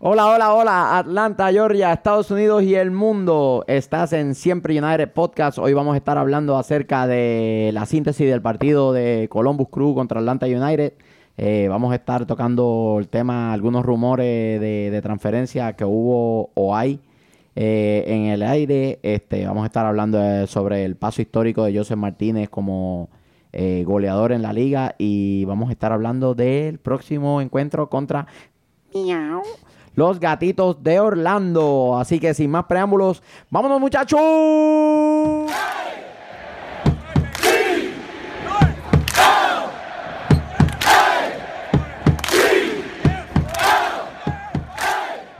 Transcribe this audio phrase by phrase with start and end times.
[0.00, 3.64] Hola, hola, hola, Atlanta, Georgia, Estados Unidos y el mundo.
[3.66, 5.58] Estás en Siempre United Podcast.
[5.58, 10.20] Hoy vamos a estar hablando acerca de la síntesis del partido de Columbus Crew contra
[10.20, 10.92] Atlanta United.
[11.36, 17.00] Eh, vamos a estar tocando el tema, algunos rumores de, transferencia que hubo o hay
[17.56, 19.00] eh, en el aire.
[19.02, 23.10] Este, vamos a estar hablando eh, sobre el paso histórico de Joseph Martínez como
[23.84, 28.28] goleador en la liga y vamos a estar hablando del próximo encuentro contra
[28.94, 29.42] Miau.
[29.98, 31.98] Los gatitos de Orlando.
[31.98, 33.20] Así que sin más preámbulos,
[33.50, 34.20] vámonos muchachos.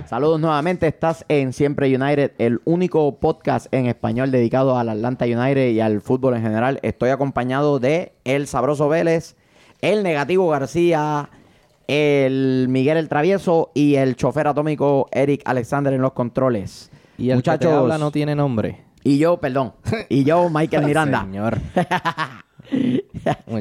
[0.07, 5.69] Saludos nuevamente, estás en Siempre United, el único podcast en español dedicado al Atlanta United
[5.69, 6.81] y al fútbol en general.
[6.83, 9.37] Estoy acompañado de El Sabroso Vélez,
[9.83, 11.31] el Negativo García,
[11.89, 16.91] el Miguel el Travieso y el chofer atómico Eric Alexander en los controles.
[17.17, 18.85] Y el Muchachos, que te habla no tiene nombre.
[19.03, 19.73] y yo, perdón,
[20.09, 21.23] y yo, Michael Miranda.
[21.23, 21.59] Señor.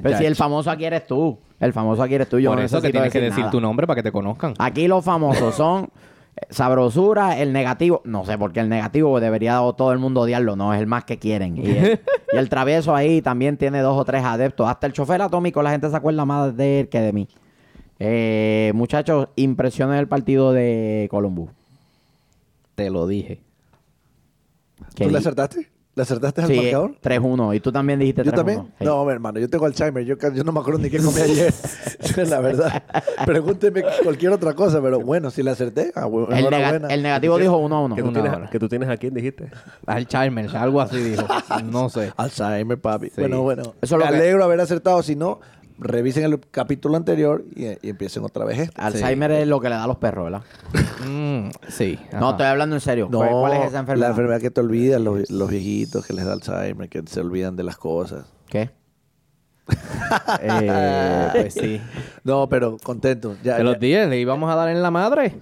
[0.04, 2.66] Pero si el famoso aquí eres tú, el famoso aquí eres tú, yo Por no
[2.66, 3.52] eso que tienes que decir nada.
[3.52, 4.54] tu nombre para que te conozcan.
[4.60, 5.90] Aquí los famosos son
[6.50, 8.02] Sabrosura, el negativo.
[8.04, 10.56] No sé por qué el negativo debería todo el mundo odiarlo.
[10.56, 11.58] No, es el más que quieren.
[11.58, 12.02] Y el,
[12.34, 14.68] y el travieso ahí también tiene dos o tres adeptos.
[14.68, 17.28] Hasta el chofer atómico, la gente se acuerda más de él que de mí.
[18.00, 21.50] Eh, muchachos, impresiones del partido de Columbus.
[22.76, 23.42] Te lo dije.
[24.96, 25.70] ¿Qué ¿Tú le di- acertaste?
[25.96, 26.96] ¿Le acertaste al Sí, marcador?
[27.02, 27.56] 3-1.
[27.56, 28.26] Y tú también dijiste 3-1.
[28.26, 28.72] ¿Yo también?
[28.78, 28.86] Sí.
[28.86, 30.06] No, mi hermano, yo tengo Alzheimer.
[30.06, 31.52] Yo, no me acuerdo ni qué comí ayer.
[32.30, 32.84] la verdad.
[33.26, 36.88] Pregúnteme cualquier otra cosa, pero bueno, si le acerté, ah, bueno, el, nega- enhorabuena.
[36.90, 37.96] el negativo dijo 1-1.
[37.96, 38.50] ¿Que tú, Una tienes, hora.
[38.52, 39.50] que tú tienes a quién dijiste?
[39.88, 41.26] Alzheimer, algo así dijo.
[41.66, 42.14] No sé.
[42.16, 43.08] Alzheimer, papi.
[43.08, 43.14] Sí.
[43.22, 43.64] Bueno, bueno.
[43.64, 45.02] Eso es me lo que- alegro haber acertado.
[45.02, 45.40] Si no,
[45.80, 48.82] revisen el capítulo anterior y, y empiecen otra vez este.
[48.82, 50.42] Alzheimer es lo que le da a los perros, ¿verdad?
[51.08, 51.98] Mm, sí.
[52.20, 53.08] No, estoy hablando en serio.
[53.10, 54.08] No, ¿Cuál, es esa enfermedad?
[54.08, 57.56] La enfermedad que te olvidan los, los viejitos que les da Alzheimer, que se olvidan
[57.56, 58.26] de las cosas.
[58.48, 58.72] ¿Qué?
[60.42, 61.82] Eh, pues sí.
[62.24, 63.36] No, pero contento.
[63.44, 63.80] Ya, Te los ya.
[63.80, 65.40] dije, le íbamos a dar en la madre.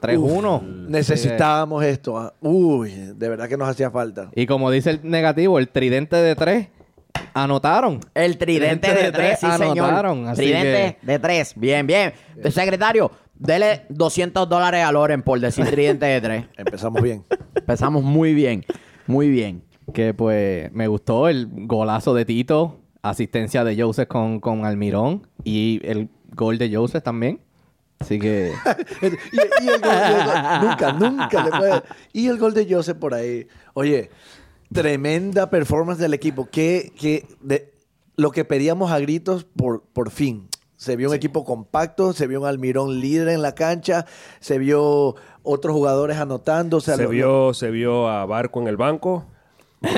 [0.00, 0.62] 3-1.
[0.88, 2.34] Necesitábamos esto.
[2.40, 4.30] Uy, de verdad que nos hacía falta.
[4.34, 6.68] Y como dice el negativo, el tridente de 3
[7.34, 8.00] anotaron.
[8.14, 10.28] El tridente de tres, sí, anotaron, señor.
[10.32, 11.52] así Tridente de tres.
[11.56, 12.12] Bien, bien.
[12.50, 16.44] Secretario, dele 200 dólares a Loren por decir tridente de tres.
[16.56, 17.24] Empezamos bien.
[17.54, 18.64] Empezamos muy bien.
[19.06, 19.62] Muy bien.
[19.94, 25.80] Que pues me gustó el golazo de Tito, asistencia de Joseph con, con Almirón y
[25.84, 27.40] el gol de Joseph también.
[28.00, 28.52] Así que
[29.02, 31.82] y, y el gol, y el gol- nunca, nunca le puede.
[32.12, 33.46] Y el gol de Joseph por ahí.
[33.74, 34.10] Oye,
[34.72, 36.48] tremenda performance del equipo.
[36.50, 37.72] Que, que de,
[38.16, 40.48] lo que pedíamos a gritos por, por fin.
[40.76, 44.06] Se vio un equipo compacto, se vio un Almirón líder en la cancha,
[44.38, 46.80] se vio otros jugadores anotando.
[46.80, 49.24] Se, lo- vio, se vio a Barco en el banco.
[49.80, 49.90] no,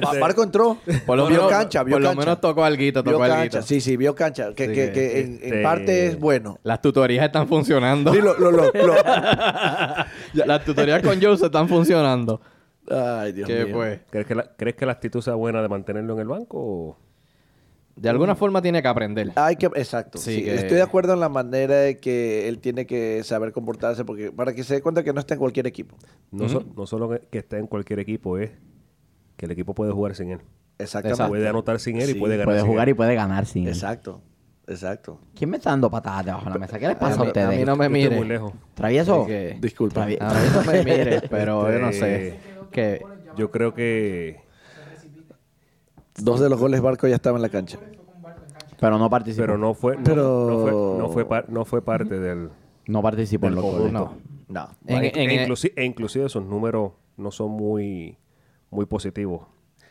[0.00, 0.76] Ba- Barco entró.
[1.06, 2.20] por lo, vio menos, cancha, vio por lo cancha.
[2.20, 4.54] menos tocó algo, Vio tocó cancha, sí, sí, vio cancha.
[4.54, 6.58] Que, Sí, que, que, en, en este- parte es bueno.
[6.64, 8.12] Las tutorías están funcionando.
[8.12, 8.94] Sí, lo- lo- lo- lo-
[10.46, 12.40] Las tutorías con Joseph están funcionando.
[12.90, 13.74] Ay, Dios Que mío.
[13.74, 16.58] pues, ¿Crees que, la, ¿Crees que la actitud sea buena de mantenerlo en el banco?
[16.58, 16.96] o-
[17.96, 19.32] de alguna forma tiene que aprender.
[19.34, 20.18] Hay que, exacto.
[20.18, 23.50] Sí, sí, que- Estoy de acuerdo en la manera de que él tiene que saber
[23.50, 25.96] comportarse porque para que se dé cuenta que no está en cualquier equipo.
[26.30, 28.52] No, so- no solo que, esté en cualquier equipo, es
[29.36, 30.40] que el equipo puede jugar sin él.
[30.78, 31.26] Exactamente.
[31.26, 32.92] Puede anotar sin él Sí, y puede ganar Puede sin jugar él.
[32.92, 33.70] y puede ganar sin él.
[33.70, 34.22] Exacto.
[34.68, 35.18] Exacto.
[35.34, 36.78] ¿Quién me está dando patadas debajo de la mesa?
[36.78, 37.48] ¿Qué les pasa a, A ustedes?
[37.48, 38.14] a mí no me mire.
[38.14, 38.52] muy lejos.
[38.74, 39.26] ¿Travieso?
[39.60, 40.06] Disculpa.
[40.06, 42.38] Travi- A mí no me mire, pero yo no Este- sé.
[42.70, 43.00] Que
[43.36, 44.40] Yo creo que...
[46.20, 47.78] Dos de los goles Barco ya estaban en la cancha.
[48.80, 49.42] Pero no participó.
[49.42, 52.50] Pero no fue, no, Pero- no fue, no fue, par- no fue parte del...
[52.86, 54.04] No participó en del los conjunto.
[54.06, 54.24] goles.
[54.48, 54.48] no.
[54.48, 54.68] No.
[54.86, 58.16] En- e, en- e inclusi- e inclusive esos números no son muy,
[58.70, 59.42] muy positivos.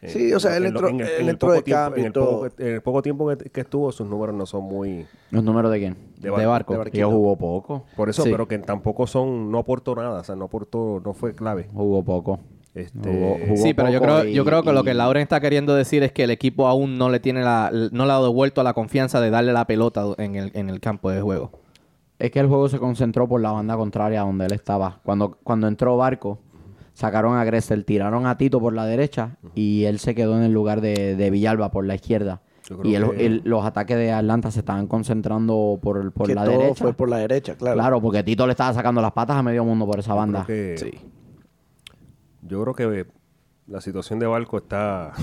[0.04, 1.62] Sí, o sea, él en lo- entró- en el- él en el entró poco de
[1.64, 2.26] tiempo- cambio y En el todo.
[2.44, 5.06] poco, en el poco tiempo que, que estuvo, sus números no son muy...
[5.32, 5.94] ¿Los números de quién?
[6.18, 6.50] De De barco.
[6.50, 6.74] barco.
[6.74, 6.92] de barco.
[6.92, 7.86] Que jugó poco.
[7.96, 8.32] Por eso, Sí.
[8.32, 9.52] pero que tampoco son...
[9.52, 10.22] No aportó nada.
[10.22, 11.02] O sea, no aportó...
[11.04, 11.68] No fue clave.
[11.74, 12.40] Jugó poco.
[12.78, 15.40] Este, Jugó- jugó Sí, pero yo creo, y- yo creo que lo que Lauren está
[15.42, 18.62] queriendo decir es que el equipo aún no le tiene la, no le ha devuelto
[18.64, 21.52] la confianza de darle la pelota en el, en el campo de juego.
[22.20, 25.00] Es que el juego se concentró por la banda contraria donde él estaba.
[25.04, 26.40] Cuando, cuando entró Barco,
[26.94, 30.52] sacaron a Gressel, tiraron a Tito por la derecha y él se quedó en el
[30.52, 32.42] lugar de, de Villalba por la izquierda.
[32.84, 36.44] Y el- que- el- los ataques de Atlanta se estaban concentrando por, por que la
[36.44, 36.84] todo derecha.
[36.84, 37.76] fue por la derecha, claro.
[37.78, 40.44] Claro, porque Tito le estaba sacando las patas a medio mundo por esa banda.
[40.46, 40.76] que-
[42.48, 43.06] Yo creo que
[43.68, 45.14] la situación de Barco está...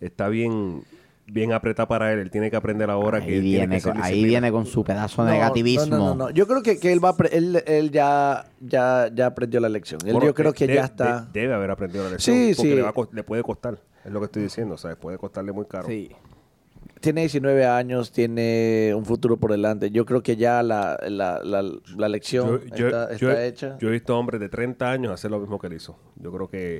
[0.00, 0.82] Está bien...
[1.26, 2.18] bien apretada para él.
[2.18, 4.84] Él tiene que aprender ahora que tiene viene, que ser con, ahí viene con su
[4.84, 5.86] pedazo de No, negativismo.
[5.86, 6.30] No, no, no, no.
[6.30, 10.00] Yo creo que, que él va a él, él ya, ya, ya aprendió la lección.
[10.04, 11.22] Él, Bueno, yo creo de- que de- ya está.
[11.32, 12.36] de- debe haber aprendido la lección.
[12.36, 12.76] Sí, porque sí.
[12.76, 13.78] Le, va a le puede costar.
[14.04, 14.74] Es lo que estoy diciendo.
[14.74, 15.86] O sea, puede costarle muy caro.
[15.88, 16.10] Sí.
[17.04, 19.90] Tiene 19 años, tiene un futuro por delante.
[19.90, 21.62] Yo creo que ya la, la, la,
[21.96, 23.76] la lección Yo, yo- está, yo- está hecha.
[23.78, 25.96] yo he visto hombres de 30 años hacer lo mismo que él hizo.
[26.16, 26.78] Yo creo que...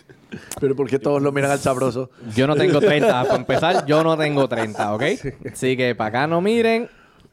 [0.60, 2.10] Pero porque todos lo miran al sabroso.
[2.34, 3.22] Yo no tengo 30.
[3.24, 5.02] Para empezar, yo no tengo 30, ¿ok?
[5.52, 6.88] Así que para acá no miren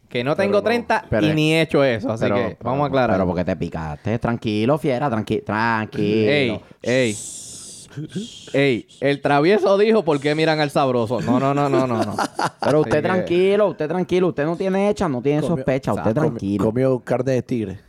[0.09, 0.63] que no tengo no.
[0.63, 2.11] 30 Pero- y ni he hecho eso.
[2.11, 3.15] Así Pero- que vamos a aclarar.
[3.15, 4.19] Pero porque te picaste.
[4.19, 6.31] Tranquilo, fiera, tranqui tranquilo.
[6.31, 7.17] Ey, ey.
[8.53, 11.21] Ey, el travieso dijo por qué miran al sabroso.
[11.21, 12.15] No, no, no, no, no, no.
[12.61, 14.27] Pero usted tranquilo, usted tranquilo.
[14.29, 15.93] Usted no tiene hecha, no tiene Comió- sospecha.
[15.93, 16.65] Usted Comi- tranquilo.
[16.65, 17.79] Comió carne de tigre.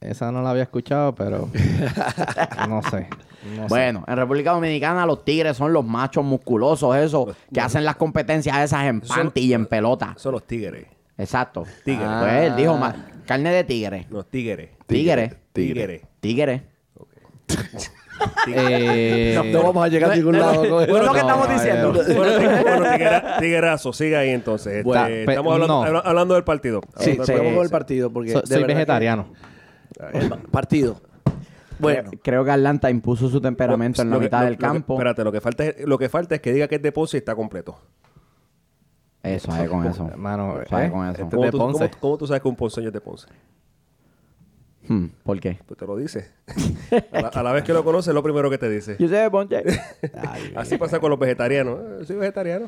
[0.00, 1.48] Esa no la había escuchado, pero
[2.68, 3.08] no sé.
[3.56, 3.68] no sé.
[3.68, 8.58] Bueno, en República Dominicana los tigres son los machos musculosos, esos que hacen las competencias
[8.58, 10.14] esas en Son- panty y en pelota.
[10.18, 10.86] Son los tigres.
[11.16, 11.64] Exacto.
[11.84, 12.04] Tigre.
[12.20, 12.94] Pues él dijo ma-
[13.26, 14.06] carne de tigre.
[14.10, 14.70] Los tigres.
[14.86, 15.38] Tigre.
[15.54, 16.02] Tigres.
[16.20, 16.62] Tigre.
[18.46, 20.56] Eh, No vamos a llegar a ningún lado.
[20.60, 21.02] con Bueno, eso.
[21.04, 21.92] lo que no, estamos eh, diciendo.
[21.92, 24.72] Bueno, tig- bueno, tiguera- tiguerazo, siga ahí entonces.
[24.72, 25.84] Este, Bueno, estamos hablando, no.
[25.84, 26.80] habla- hablando del partido.
[26.98, 27.54] Sí, Hablando del sí, vamos partido.
[27.56, 28.10] con el partido.
[28.12, 29.26] Porque so- de soy que- vegetariano.
[30.12, 31.00] el partido.
[31.78, 34.58] Bueno, Creo- que Atlanta impuso su temperamento en la Lo que- mitad lo- del lo
[34.58, 34.94] que- campo.
[34.94, 37.16] espérate, lo que, falta es, lo que falta es que diga que es de Ponce
[37.16, 37.76] y está completo.
[39.22, 40.06] Eso, es con eso.
[40.06, 40.90] Hermano, Suave ¿eh?
[40.90, 41.22] con eso.
[41.22, 41.58] Este ¿Cómo de tú,
[41.98, 43.26] cómo tú sabes que un ponceño es de Ponce?
[44.88, 45.58] Hmm, ¿Por qué?
[45.66, 46.28] Pues te lo dice.
[47.12, 48.96] A la, a la vez que lo conoces, es lo primero que te dice.
[48.98, 49.62] Yo sé de Ponche.
[50.56, 51.78] Así pasa con los vegetarianos.
[52.02, 52.66] Eh, Soy vegetariano.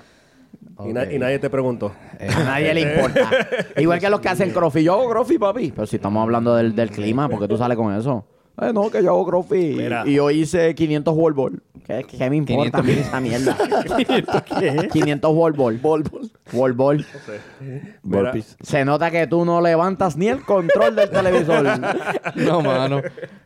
[0.86, 1.08] Y, na- Ok.
[1.12, 1.92] y nadie te preguntó.
[2.18, 3.30] A nadie le importa.
[3.76, 4.82] Igual que los que hacen crossfit.
[4.84, 5.72] Yo hago crossfit, papi.
[5.74, 8.26] Pero si estamos hablando del, del clima, ¿por qué tú sales con eso?
[8.60, 9.76] Eh, no, que yo hago crossfit.
[9.76, 10.06] Mira.
[10.06, 11.62] Y hoy hice 500 wall ball.
[11.86, 13.56] ¿Qué, qué me importa a mí esa mierda?
[14.92, 15.78] 500 wall ball.
[15.78, 16.30] bol, bol.
[16.52, 17.06] Wall ball.
[17.60, 18.56] Mira, Burpees.
[18.60, 21.64] Se nota que tú no levantas ni el control del televisor.
[22.34, 23.02] No, mano.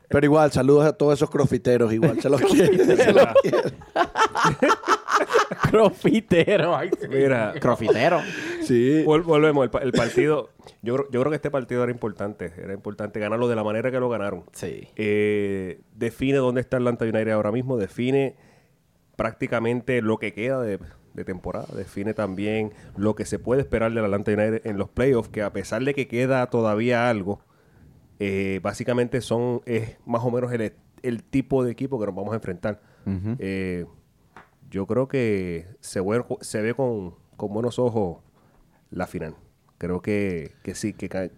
[0.08, 1.92] Pero igual, saludos a todos esos crofiteros.
[1.92, 2.96] Igual, se los quiere.
[2.96, 3.58] se los quiere.
[6.74, 7.08] Ay, sí.
[7.08, 8.20] mira, Crossfitero.
[8.62, 9.02] Sí.
[9.04, 9.64] vol- volvemos.
[9.64, 10.50] El, pa- el partido.
[10.82, 12.52] Yo, creo- yo creo que este partido era importante.
[12.56, 14.44] Era importante ganarlo de la manera que lo ganaron.
[14.52, 14.88] Sí.
[14.96, 17.76] Eh, define dónde está Atlanta United ahora mismo.
[17.76, 18.36] Define
[19.16, 20.78] prácticamente lo que queda de,
[21.14, 21.66] de temporada.
[21.76, 25.28] Define también lo que se puede esperar del Atlanta United en los playoffs.
[25.28, 27.40] Que a pesar de que queda todavía algo,
[28.18, 30.72] eh, básicamente son es más o menos el,
[31.02, 32.80] el tipo de equipo que nos vamos a enfrentar.
[33.38, 33.86] Eh,
[34.70, 38.18] yo creo que se ve, se ve con, con buenos ojos
[38.90, 39.34] la final.
[39.78, 41.30] Creo que, que sí, que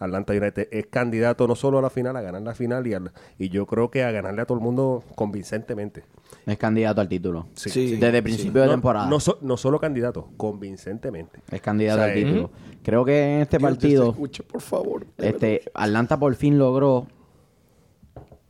[0.00, 3.10] Atlanta United es candidato no solo a la final, a ganar la final y, al-
[3.36, 6.04] y yo creo que a ganarle a todo el mundo convincentemente.
[6.46, 7.48] Es candidato al título.
[7.54, 7.70] Sí.
[7.70, 7.96] Sí.
[7.96, 9.08] Desde principio de temporada.
[9.08, 11.40] No, so- no solo candidato, convincentemente.
[11.50, 12.50] Es candidato O sea, al título.
[12.84, 15.06] Creo que en este Dios, partido, escuche, por favor.
[15.16, 17.08] este, Atlanta por fin logró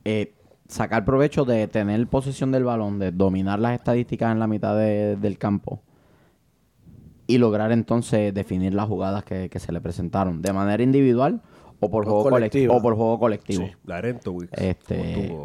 [0.05, 0.33] eh,
[0.69, 5.17] sacar provecho de tener posesión del balón, de dominar las estadísticas en la mitad de-
[5.17, 5.81] del campo
[7.27, 11.41] y lograr entonces definir las jugadas que, que se le presentaron de manera individual
[11.79, 13.65] o por O juego colectivo o por juego colectivo.
[13.65, 15.35] Sí, Larentowicz, Este,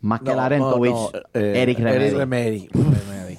[0.00, 2.04] Más que No, Larentowicz, no, no, eh, Eric Remedy.
[2.04, 2.68] Eric Remedy.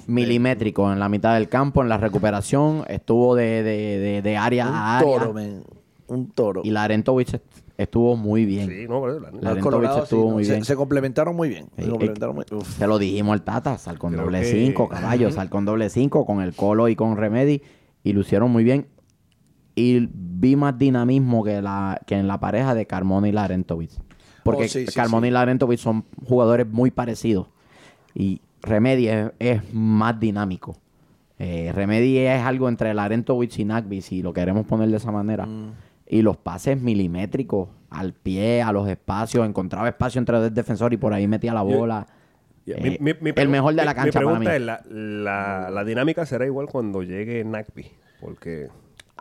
[0.06, 4.66] milimétrico en la mitad del campo, en la recuperación, estuvo de, de, de, de área
[4.66, 5.18] a Un área.
[5.20, 5.62] toro, men.
[6.08, 6.62] Un toro.
[6.64, 7.40] Y Larentovich
[7.82, 8.68] estuvo muy bien.
[8.68, 10.64] Sí, no, pero la- La- estuvo muy se, bien.
[10.64, 11.66] se complementaron muy bien.
[11.76, 12.68] Se Eh, complementaron muy Uf.
[12.76, 15.88] Se lo dijimos al Tata, sal con Creo doble que- 5, caballo, sal con doble
[15.90, 17.62] 5, con el Colo y con Remedy.
[18.04, 18.86] Y lo hicieron muy bien.
[19.74, 23.92] Y vi más dinamismo que, la, que en la pareja de Carmona y Larentovich.
[24.42, 25.28] Porque Oh, sí, sí, Carmona sí.
[25.28, 27.48] y Larentovich son jugadores muy parecidos.
[28.14, 30.76] Y Remedy es, es más dinámico.
[31.38, 35.46] Eh, Remedy es algo entre Larentovich y Nagby, si lo queremos poner de esa manera.
[35.46, 35.72] Mm.
[36.12, 41.00] Y los pases milimétricos, al pie, a los espacios, encontraba espacio entre dos defensores y
[41.00, 42.06] por ahí metía la Yo- bola.
[42.66, 44.56] Eh, mi- mi- mi el mejor de la cancha Mi para pregunta mí.
[44.56, 47.90] es, la, la, la dinámica será igual cuando llegue Nagby,
[48.20, 48.68] porque...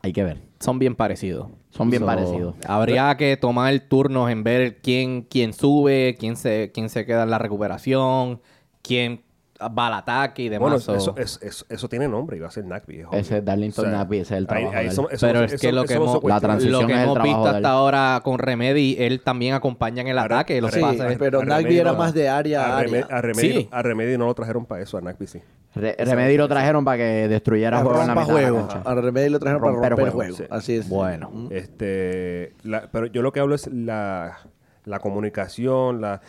[0.02, 0.42] Hay que ver.
[0.60, 1.50] Son bien parecidos.
[1.72, 2.56] Son bien So, parecidos.
[2.66, 7.30] Habría que tomar turnos en ver quién, quién sube, quién se, quién se queda en
[7.30, 8.40] la recuperación,
[8.82, 9.22] quién
[9.62, 10.62] va al ataque y demás.
[10.62, 13.04] Bueno, So, eso, eso, eso, eso tiene nombre y va a ser Nagby.
[13.12, 14.72] Ese es Darlington Nagby, ese es el trabajo
[15.20, 16.24] Pero es eso- que lo que hemos.
[16.24, 19.54] La transición lo que es el hemos trabajo visto hasta ahora con Remedy, él también
[19.56, 20.62] acompaña en el Ahora- ataque.
[20.62, 21.18] Los Sí, pases.
[21.20, 23.06] pero Nagby era no- más de área a área.
[23.10, 23.70] a Remedy, Sí.
[23.72, 25.42] a Remedy no lo trajeron para eso, a Nagby sí.
[25.76, 28.82] Re- Remedy lo trajeron para que destruyera juego en la rompa mitad de la juego.
[28.90, 30.38] A Remedy lo trajeron para Romper romper juego, juego.
[30.38, 30.44] sí.
[30.50, 30.90] Así es.
[30.90, 31.32] Bueno.
[31.52, 34.40] Este, la- pero yo lo que hablo es la,
[34.86, 36.22] la comunicación, la...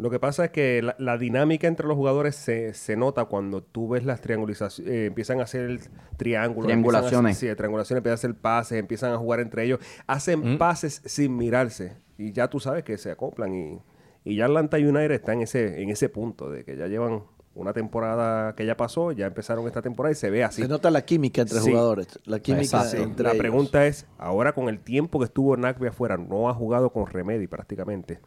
[0.00, 3.62] Lo que pasa es que la, la dinámica entre los jugadores se, se nota cuando
[3.62, 5.80] tú ves las triangulizaciones, eh, empiezan a hacer
[6.16, 7.36] triángulos, Triangulaciones.
[7.36, 11.02] empiezan a, sí, triangulaciones, empiezan a hacer pases, empiezan a jugar entre ellos, hacen pases
[11.04, 13.78] sin mirarse y ya tú sabes que se acoplan y,
[14.24, 17.22] y ya Atlanta United está en ese, en ese punto de que ya llevan
[17.54, 20.62] una temporada que ya pasó, ya empezaron esta temporada y se ve así.
[20.62, 21.68] Se nota la química entre Sí.
[21.70, 22.18] jugadores.
[22.24, 23.02] La química Exacto.
[23.02, 23.40] entre la ellos.
[23.40, 27.48] pregunta es, ahora con el tiempo que estuvo Nagby afuera, no ha jugado con Remedy
[27.48, 28.20] prácticamente.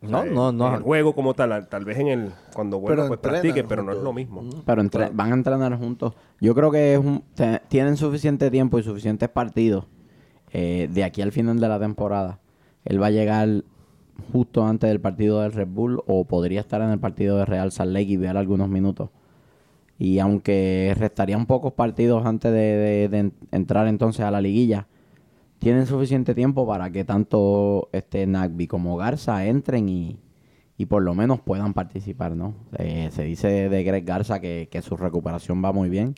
[0.00, 0.76] No, O sea, no, en no.
[0.76, 3.92] el juego como tal, tal vez en el cuando vuelva Pero pues practique, pero no
[3.92, 4.42] es lo mismo.
[4.64, 6.14] Pero entre- van a entrenar juntos.
[6.40, 9.86] Yo creo que es un- te- tienen suficiente tiempo y suficientes partidos
[10.52, 12.38] eh, de aquí al final de la temporada.
[12.84, 13.48] Él va a llegar
[14.32, 17.70] justo antes del partido del Red Bull o podría estar en el partido de Real
[17.72, 19.10] Salt Lake y ver algunos minutos.
[19.98, 24.86] Y aunque restarían pocos partidos antes de, de- de en- entrar entonces a la liguilla,
[25.58, 30.18] tienen suficiente tiempo para que tanto este Nagby como Garza entren y,
[30.76, 32.54] y por lo menos puedan participar, ¿no?
[32.78, 36.14] Eh, se dice de Greg Garza que, que su recuperación va muy bien,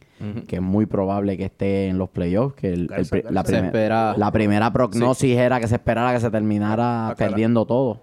[0.47, 3.31] que es muy probable que esté en los playoffs, que el- Garza, Garza.
[3.33, 7.65] la, Se primer- espera- la primera prognosis era que se esperara que se terminara perdiendo
[7.65, 8.03] todo.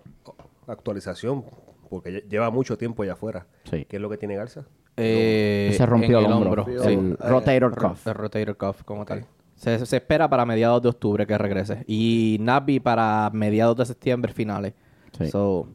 [0.67, 1.43] Actualización,
[1.89, 3.45] porque lle- lleva mucho tiempo allá afuera.
[3.69, 3.85] Sí.
[3.87, 4.65] ¿Qué es lo que tiene Garza?
[4.97, 6.93] Eh, se rompió el hombro, Sí.
[6.93, 8.07] el Eh, rotator Ro- cuff.
[8.07, 9.25] El rotator cuff como tal.
[9.57, 11.83] Se, se espera para mediados de octubre que regrese.
[11.87, 14.73] Y Nabi para mediados de septiembre finales.
[15.17, 15.27] Sí.
[15.29, 15.67] So,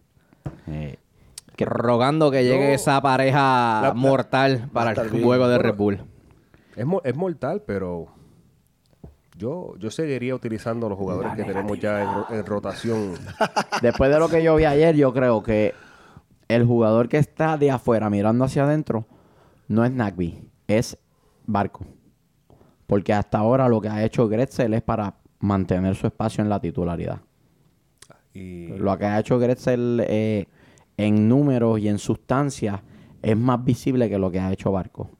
[0.66, 0.96] Eh,
[1.56, 2.74] que rogando que llegue No.
[2.74, 5.22] esa pareja La- la- mortal para el bien.
[5.24, 6.00] juego de Red Bull.
[6.76, 8.06] Es, es mortal, pero
[9.36, 13.14] yo, yo seguiría utilizando los jugadores que tenemos ya en, en rotación.
[13.82, 15.74] Después de lo que yo vi ayer, yo creo que
[16.48, 19.06] el jugador que está de afuera mirando hacia adentro
[19.68, 20.96] no es Nagby, es
[21.46, 21.84] Barco.
[22.86, 26.60] Porque hasta ahora lo que ha hecho Gretzel es para mantener su espacio en la
[26.60, 27.20] titularidad.
[28.34, 30.46] Y Lo que ha hecho Gretzel eh,
[30.96, 32.82] en números y en sustancia
[33.20, 35.10] es más visible que lo que ha hecho Barco.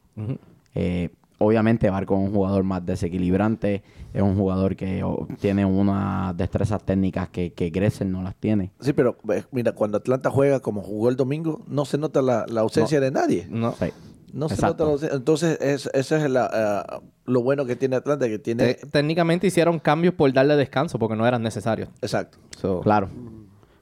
[0.75, 3.83] Eh, obviamente Barco es un jugador más desequilibrante,
[4.15, 8.71] es un jugador que oh, tiene unas destrezas técnicas que, que Gretzel no las tiene.
[8.81, 12.47] Sí, pero eh, mira, cuando Atlanta juega como jugó el domingo, no se nota la,
[12.49, 13.47] la ausencia de nadie.
[13.51, 13.73] No.
[13.73, 13.87] Sí.
[14.33, 14.85] No se nota.
[15.13, 18.75] Entonces, es, eso es la, ah, lo bueno que tiene Atlanta, que tiene...
[18.75, 21.89] Te- técnicamente hicieron cambios por darle descanso porque no eran necesarios.
[22.01, 22.39] Exacto.
[22.59, 23.09] So, Claro,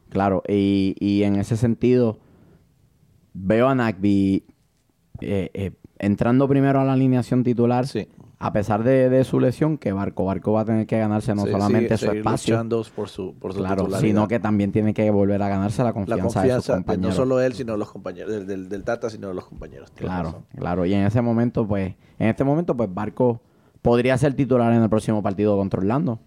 [0.09, 0.43] claro.
[0.49, 2.19] Y, y en ese sentido,
[3.33, 4.45] veo a Nagby
[5.21, 8.09] eh, eh, entrando primero a la alineación titular, Sí.
[8.43, 11.45] A pesar de, de su lesión, que Barco Barco va a tener que ganarse no
[11.45, 12.59] Sí, solamente su espacio,
[12.97, 15.93] por su, por su claro, sino que también tiene que volver a ganarse la la
[15.93, 17.15] confianza, de sus de no compañeros.
[17.17, 19.91] solo él, sino los compañeros, del, del, del Tata, sino los compañeros.
[19.95, 20.87] Claro, claro.
[20.87, 23.43] Y en ese momento, pues, en este momento, pues, Barco
[23.83, 26.19] podría ser titular en el próximo partido contra Orlando.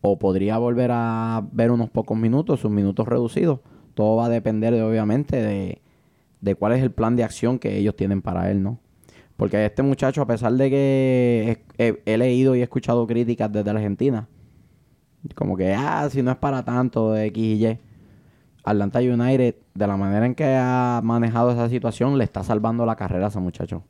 [0.00, 3.60] O podría volver a ver unos pocos minutos, sus minutos reducidos.
[3.92, 5.82] Todo va a depender, de, obviamente, de,
[6.40, 8.78] de cuál es el plan de acción que ellos tienen para él, ¿no?
[9.38, 14.26] Porque este muchacho, a pesar de que he, leído y he escuchado críticas desde Argentina,
[15.36, 17.78] como que, ah, si no es para tanto, X y Y.
[18.64, 22.96] Atlanta United, de la manera en que ha manejado esa situación, le está salvando la
[22.96, 23.84] carrera a ese muchacho.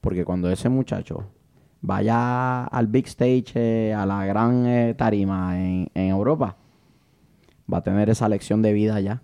[0.00, 1.28] Porque cuando ese muchacho
[1.80, 6.56] vaya al big stage, eh, a la gran eh, tarima en, en Europa,
[7.72, 9.22] va a tener esa lección de vida ya.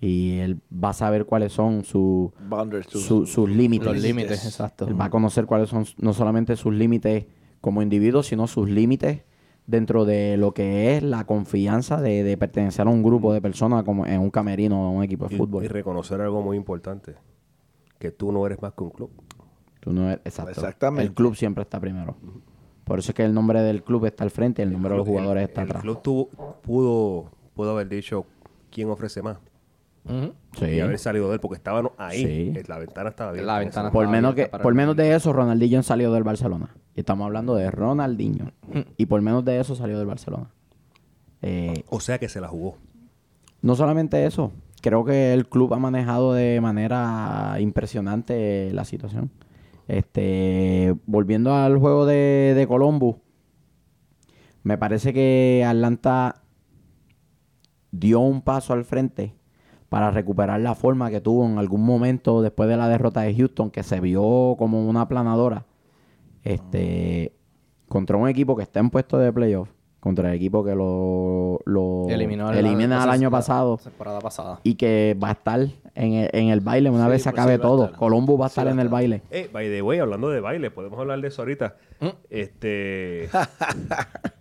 [0.00, 3.86] Y él va a saber cuáles son su- Boundaries, sus- su- sus límites.
[3.86, 4.86] los límites, exacto.
[4.86, 7.26] Él va a conocer cuáles son no solamente sus límites
[7.60, 9.22] como individuo, sino sus límites
[9.66, 13.82] dentro de lo que es la confianza de, de pertenecer a un grupo de personas
[13.82, 15.64] como en un camerino o un equipo de y, fútbol.
[15.64, 17.16] y reconocer algo muy importante,
[17.98, 19.10] que tú no eres más que un club.
[19.80, 20.52] Tú no eres- exacto.
[20.52, 21.02] Exactamente.
[21.08, 22.16] El club siempre está primero.
[22.84, 24.98] Por eso es que el nombre del club está al frente y el nombre de
[24.98, 25.82] los El- jugadores el, está el atrás.
[25.82, 26.28] club tuvo-
[26.62, 28.24] pudo, pudo haber dicho
[28.70, 29.38] quién ofrece más.
[30.08, 30.32] Ujú.
[30.58, 30.66] Sí.
[30.66, 32.52] Y haber salido de él porque estábamos ahí.
[32.54, 32.62] Sí.
[32.66, 33.52] La ventana estaba abierta.
[33.52, 36.74] La ventana Por menos, que, por menos de eso, Ronaldinho salió del Barcelona.
[36.94, 38.52] Y estamos hablando de Ronaldinho.
[38.96, 40.50] Y por menos de eso salió del Barcelona.
[41.42, 42.76] Eh, O sea que se la jugó.
[43.62, 49.30] No solamente eso, creo que el club ha manejado de manera impresionante la situación.
[49.88, 53.16] Este, volviendo al juego de, de Columbus,
[54.62, 56.42] me parece que Atlanta
[57.90, 59.34] dio un paso al frente
[59.88, 63.70] para recuperar la forma que tuvo en algún momento después de la derrota de Houston,
[63.70, 65.64] que se vio como una aplanadora.
[66.44, 67.32] Este,
[67.88, 72.06] contra un equipo que está en puesto de playoff, contra el equipo que lo, lo
[72.08, 74.60] Eliminó el- elimina el año pasado temporada pasada.
[74.62, 75.60] y que va a estar
[75.94, 77.92] en el, en el baile una Sí, vez se pues acabe sí, todo.
[77.92, 79.22] Columbus va a Sí, estar va en el baile.
[79.30, 81.74] Eh, by the way, hablando de baile, podemos hablar de eso ahorita.
[82.00, 82.06] Mm.
[82.30, 83.28] Este.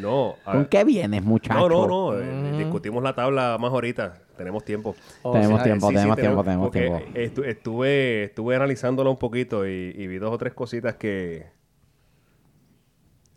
[0.00, 0.36] no.
[0.44, 0.68] a ¿Con ver.
[0.68, 1.68] qué vienes, muchacho?
[1.68, 2.18] No, no, no.
[2.20, 4.18] eh, discutimos la tabla más ahorita.
[4.36, 4.94] Tenemos tiempo.
[5.22, 6.98] Oh, tenemos sí, tiempo, Sí, sí, tenemos tiempo, tenemos tiempo.
[7.14, 11.46] estu- estuve, estuve analizándola un poquito y, y vi dos o tres cositas que...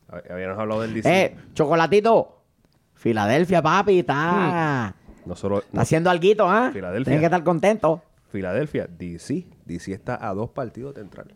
[0.10, 1.22] hab- Habíamos hablado del DC.
[1.26, 2.36] Eh, chocolatito.
[2.96, 4.94] Filadelfia, papi, está,
[5.26, 5.60] No solo...
[5.60, 6.70] está haciendo alguito, ¿ah?
[6.74, 7.06] Filadelfia.
[7.12, 8.02] Tiene que estar contento.
[8.30, 9.48] Filadelfia, DC.
[9.66, 11.28] DC está a dos partidos de entrar.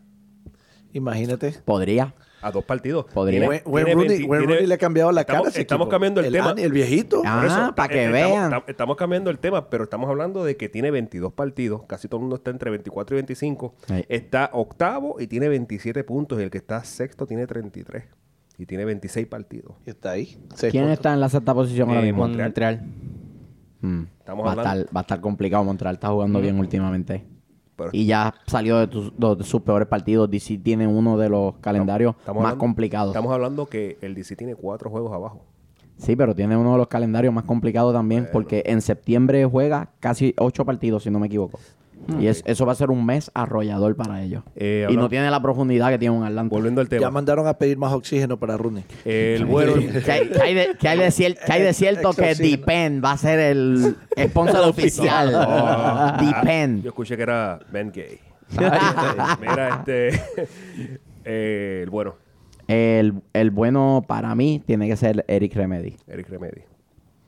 [0.92, 1.52] Imagínate.
[1.64, 2.12] Podría.
[2.46, 3.06] A dos partidos.
[3.06, 3.40] Podría.
[3.40, 5.48] Tiene- Wayne Wayne tiene Rooney, 20 Wayne tiene- Rooney le ha cambiado la estamos, cara.
[5.48, 5.90] a ese Estamos equipo.
[5.90, 6.54] cambiando el, tema.
[6.56, 7.22] El viejito.
[7.24, 8.52] Ah, para que eh, vean.
[8.66, 11.82] Estamos, cambiando el tema, pero estamos hablando de que tiene 22 partidos.
[11.86, 13.74] Casi todo el mundo está entre 24 y 25.
[13.86, 14.04] Sí.
[14.08, 16.38] Está octavo y tiene 27 puntos.
[16.38, 18.04] Y el que está sexto tiene 33.
[18.58, 19.72] Y tiene 26 partidos.
[19.86, 20.36] Y está ahí.
[20.54, 20.98] Seis ¿Quién puntos.
[20.98, 22.18] está en la sexta posición ahora Eh, mismo?
[22.20, 22.46] Montreal.
[22.48, 22.82] Montreal.
[23.80, 24.02] Mm.
[24.18, 25.64] Estamos va, a hablando- estar, va a estar complicado.
[25.64, 27.24] Montreal está jugando bien últimamente.
[27.76, 30.30] Pero- y ya salió de, tus- de sus peores partidos.
[30.30, 33.08] DC tiene uno de los calendarios más hablando- complicados.
[33.10, 35.42] Estamos hablando que el DC tiene cuatro juegos abajo.
[35.96, 38.28] Sí, pero tiene uno de los calendarios más complicados también.
[38.32, 41.58] Porque en septiembre juega casi ocho partidos, si no me equivoco.
[42.20, 44.42] Y es- eso va a ser un mes arrollador para ellos.
[44.56, 46.54] Eh, y no tiene la profundidad que tiene un Atlanta.
[46.54, 47.10] Volviendo al Ya tema.
[47.10, 48.84] mandaron a pedir más oxígeno para Rooney.
[49.04, 49.74] El bueno.
[50.04, 52.34] ¿Qué hay, hay de, qué hay de cier- qué hay de cierto que.
[52.34, 53.96] Depend va a ser el
[54.28, 55.30] sponsor oficial?
[56.20, 56.82] Depend.
[56.82, 58.18] Yo escuché que era Ben Gay.
[59.40, 60.22] Mira, este.
[61.24, 62.14] eh, el bueno,
[62.68, 65.96] El, el bueno para mí tiene que ser Eric Remedy.
[66.06, 66.62] Eric Remedy.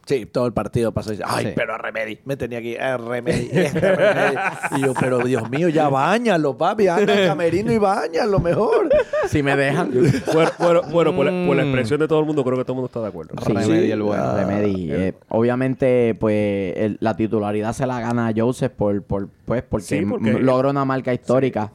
[0.06, 1.10] Sí, todo el partido pasó.
[1.12, 1.52] y dice, Ay, Sí.
[1.56, 2.18] pero a Remedy.
[2.24, 4.36] Me tenía aquí, eh, Remedy, Remedy.
[4.76, 6.86] Y yo, pero Dios mío, ya bañalo, papi.
[6.86, 8.88] Anda al camerino y bañalo mejor.
[9.28, 9.90] Si me dejan.
[10.32, 11.66] Bueno, bueno, bueno, por, la, por la Mm.
[11.66, 13.34] expresión de todo el mundo, creo que todo el mundo está de acuerdo.
[13.44, 14.22] Sí, Remedy el bueno.
[14.24, 14.92] ah, Remedy.
[14.92, 19.86] Eh, obviamente, pues, el- la titularidad se la gana a Joseph por, por, pues, porque,
[19.86, 21.72] Sí, porque- m- logra una marca histórica.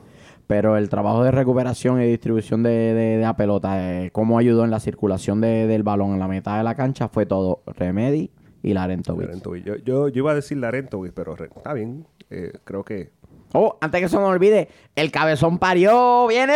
[0.51, 4.65] Pero el trabajo de recuperación y distribución de, de- de la pelota, eh, cómo ayudó
[4.65, 8.31] en la circulación de- del balón en la mitad de la cancha, fue todo Remedy
[8.61, 9.27] y Larentovic.
[9.27, 9.63] Larentovic.
[9.63, 12.05] Yo, yo, yo iba a decir Larentovic, pero re- está bien.
[12.29, 13.11] Eh, creo que.
[13.53, 16.51] Oh, antes que se me olvide, el cabezón parió, viene.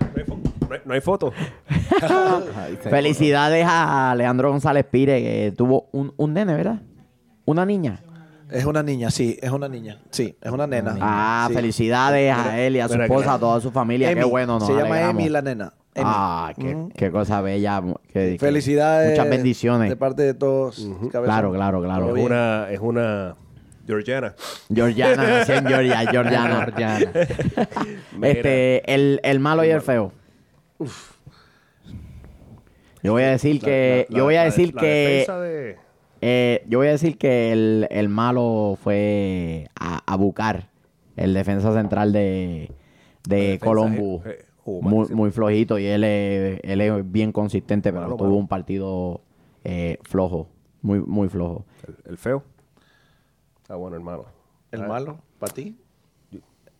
[0.00, 0.24] No hay,
[0.66, 1.32] no hay- no hay foto.
[2.88, 6.80] Felicidades a Leandro González Pire, que tuvo un, un nene, ¿verdad?
[7.44, 8.00] Una niña.
[8.52, 9.98] Es una niña, sí, es una niña.
[10.10, 10.96] Sí, es una nena.
[11.00, 11.54] Ah, Sí.
[11.54, 14.14] felicidades a él y a su esposa, a toda su familia.
[14.14, 15.20] Qué bueno, nos Se llama alegramos.
[15.20, 15.72] Emi la nena.
[15.94, 16.06] Emi.
[16.12, 16.52] Ah,
[16.96, 17.82] qué, cosa bella.
[18.38, 19.10] Felicidades.
[19.10, 19.88] Muchas bendiciones.
[19.88, 20.76] De parte de todos.
[21.12, 21.24] cabezón.
[21.24, 22.16] Claro, claro, claro.
[22.16, 23.36] Es una, es una
[23.86, 24.34] Georgiana.
[24.72, 26.56] Georgiana, nació en Georgia, Georgiana.
[26.64, 27.10] Georgiana.
[28.22, 30.12] este, el, el malo y el feo.
[33.02, 35.76] Yo voy a decir que, La- yo voy a decir la que, defensa de-
[36.20, 40.68] eh, yo voy a decir que el, el malo fue a, a Bucar,
[41.16, 42.70] el defensa central de,
[43.28, 44.24] de Columbus.
[44.26, 48.16] eh, eh, oh, muy, muy flojito y él es, él es bien consistente, pero Malo,
[48.16, 48.38] tuvo malo.
[48.38, 49.20] un partido
[49.64, 50.48] eh, flojo,
[50.82, 51.64] muy, muy flojo.
[51.86, 52.42] el, el feo.
[53.68, 54.26] Ah, bueno, el malo.
[54.72, 55.76] El Ah, malo, para ti.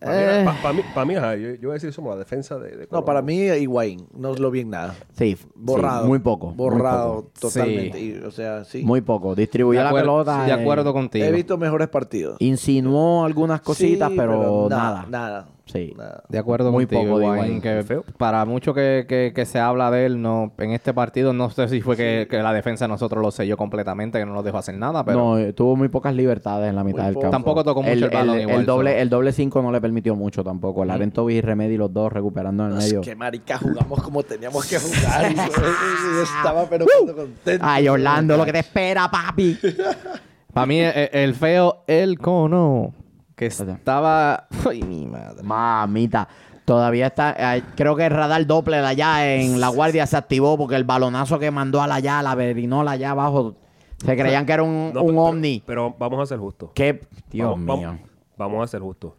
[0.00, 0.40] Para Eh.
[0.40, 2.58] mí, pa- pa mí, pa mí, ajá, yo, yo voy a decir somos la defensa
[2.58, 4.06] de, de No, para mí, Higuaín.
[4.16, 4.94] No lo vi en nada.
[5.12, 6.06] Sí, sí, Borrado.
[6.06, 6.52] muy poco.
[6.52, 7.32] Borrado Muy poco.
[7.40, 7.98] totalmente.
[7.98, 8.16] Sí.
[8.20, 8.82] Y, o sea, sí.
[8.82, 9.34] Muy poco.
[9.34, 10.44] Distribuyó la pelota.
[10.44, 11.24] de eh, acuerdo contigo.
[11.26, 12.36] He visto mejores partidos.
[12.40, 15.06] Insinuó algunas cositas, Sí, pero, na- nada.
[15.08, 15.48] Nada.
[15.72, 15.94] Sí.
[16.28, 18.04] De acuerdo Muy contigo, poco Higuaín, que Feo.
[18.18, 21.68] para mucho que, que- que se habla de él, no en este partido no sé
[21.68, 24.58] si fue que, que la defensa de nosotros lo selló completamente, que no nos dejó
[24.58, 27.30] hacer nada, pero no, eh, tuvo muy pocas libertades en la mitad del campo.
[27.30, 30.42] Tampoco tocó mucho el balón igual, El doble, el doble 5 no le permitió mucho
[30.44, 30.84] tampoco.
[30.84, 33.00] Larentovic y Remedy, los dos recuperando en el Es medio.
[33.02, 35.30] que marica, jugamos como teníamos que jugar.
[35.32, 37.64] y yo- y estaba pero contento.
[37.66, 39.58] Ay, Orlando, lo que te espera, papi.
[40.52, 42.92] para mí el, el feo, el cono,
[43.40, 44.48] que estaba...
[44.68, 45.42] Ay, mi madre.
[45.42, 46.28] Mamita.
[46.66, 50.76] Todavía está, eh, creo que el radar Doppler allá en la guardia se activó porque
[50.76, 53.56] el balonazo que mandó a la allá, la verinola allá abajo,
[53.96, 55.62] se creían que era un, No, un pero- ovni.
[55.66, 56.70] Pero vamos a ser justos.
[56.74, 57.00] ¿Qué?
[57.30, 57.88] Dios vamos, mío.
[57.88, 58.00] Vamos,
[58.36, 59.14] vamos a ser justos.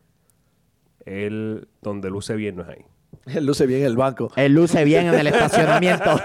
[1.03, 2.85] Él, donde luce bien, no es ahí.
[3.25, 4.31] Él luce bien el banco.
[4.35, 6.11] Él luce bien en el estacionamiento.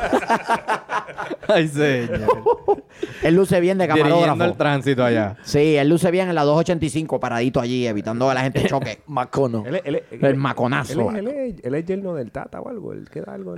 [1.54, 2.82] Ay, señor.
[3.22, 4.56] Él luce bien de Dirigiendo el camarógrafo.
[4.58, 5.36] tránsito allá.
[5.42, 9.00] Sí, él luce bien en la 285 paradito allí, evitando que la gente choque.
[9.06, 9.64] Macono.
[9.66, 11.10] Él, él, El maconazo.
[11.10, 11.28] Él, es- él,
[11.58, 12.92] es- él es yerno del Tata o algo.
[12.92, 13.54] Él queda algo.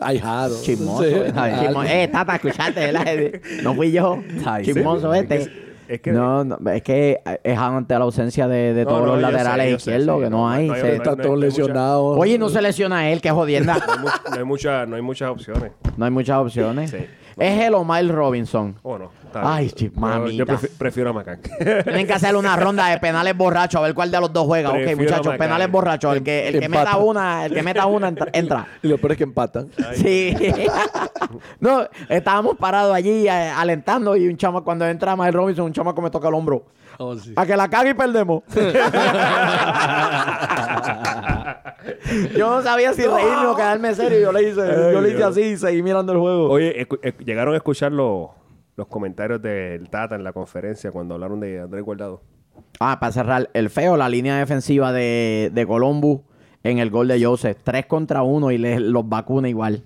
[0.00, 0.56] Ahijado.
[0.62, 1.02] Chismoso.
[1.04, 1.14] Sí.
[1.14, 1.32] este.
[1.32, 3.40] Chismo- Eh, tata, escuchaste.
[3.62, 4.22] No fui yo.
[4.44, 5.18] Ay, Chismoso sí.
[5.20, 5.69] este.
[5.90, 9.06] Es que- no, no, es que es ante la ausencia de, de No, todos no,
[9.16, 10.66] los laterales sé, izquierdos sí, que no, no, hay.
[10.68, 12.04] no hay- Se- no hay- Está todo mucha- lesionado.
[12.06, 13.74] Oye, no se lesiona él, qué jodienda.
[13.86, 15.72] No hay, much- no hay mucha- no hay muchas opciones.
[15.96, 16.90] no hay muchas opciones.
[16.90, 16.98] Sí.
[17.38, 18.76] Es él o Miles Robinson.
[18.82, 19.10] Oh, no.
[19.34, 19.74] Ay, bien.
[19.74, 21.40] chi- Yo- prefi- prefiero a McCann.
[21.84, 24.70] Tienen que hacer una ronda de penales borrachos a ver cuál de los dos juega.
[24.70, 25.38] Ok, Prefiero muchachos, a Mackay.
[25.46, 26.16] penales borrachos.
[26.16, 28.26] El que, el que meta una, el que meta una entra.
[28.32, 28.66] entra.
[28.82, 29.68] Y lo peor es que empatan.
[29.94, 30.34] Sí.
[31.60, 36.00] no, estábamos parados allí eh, alentando y un chama cuando entra Miles Robinson, un chamaco
[36.02, 36.64] me toca el hombro.
[36.98, 37.32] Oh, sí.
[37.36, 38.42] A que la cague y perdemos.
[42.36, 44.20] yo no sabía si reírme o quedarme serio.
[44.20, 44.60] Yo le hice,
[44.92, 46.50] yo le hice así y seguí mirando el juego.
[46.50, 48.28] Oye, escu- eh, llegaron a escuchar los,
[48.80, 52.22] los comentarios del Tata en la conferencia cuando hablaron de Andrés Guardado.
[52.80, 56.20] Ah, para cerrar, el feo, la línea defensiva de, de Columbus
[56.62, 57.58] en el gol de Joseph.
[57.62, 59.84] Tres contra uno y les, los vacuna igual.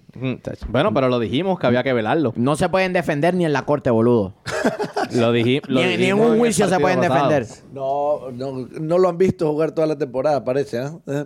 [0.69, 2.33] Bueno, pero lo dijimos que había que velarlo.
[2.37, 4.35] No se pueden defender ni en la corte, boludo.
[5.13, 7.29] Lo Ni, ni en un juicio se pueden pasado.
[7.29, 7.47] defender.
[7.73, 10.93] No, no, no lo han visto jugar toda la temporada, parece, ¿ah?
[11.07, 11.25] Eh,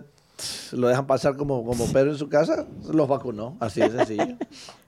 [0.73, 3.57] Lo dejan pasar como, como Pedro en su casa, los vacunó.
[3.59, 4.35] Así de sencillo.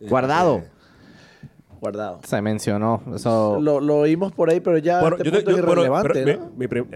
[0.01, 0.61] Guardado.
[1.81, 2.19] Guardado.
[2.23, 3.01] Se mencionó.
[3.13, 3.59] Eso.
[3.59, 6.23] Lo, lo oímos por ahí, pero ya Bueno, este yo te- punto es yo- irrelevante,
[6.23, 6.45] pero ¿no?
[6.51, 6.87] mi- mi prim-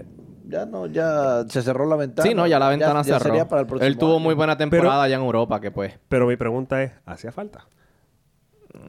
[0.48, 2.26] Ya no, ya se cerró la ventana.
[2.28, 3.24] Sí, no, ya la ventana ya cerró.
[3.24, 4.20] sería para el próximo Él tuvo año.
[4.20, 5.98] muy buena temporada allá en Europa, que pues.
[6.08, 7.66] pero mi pregunta es, ¿hacía falta?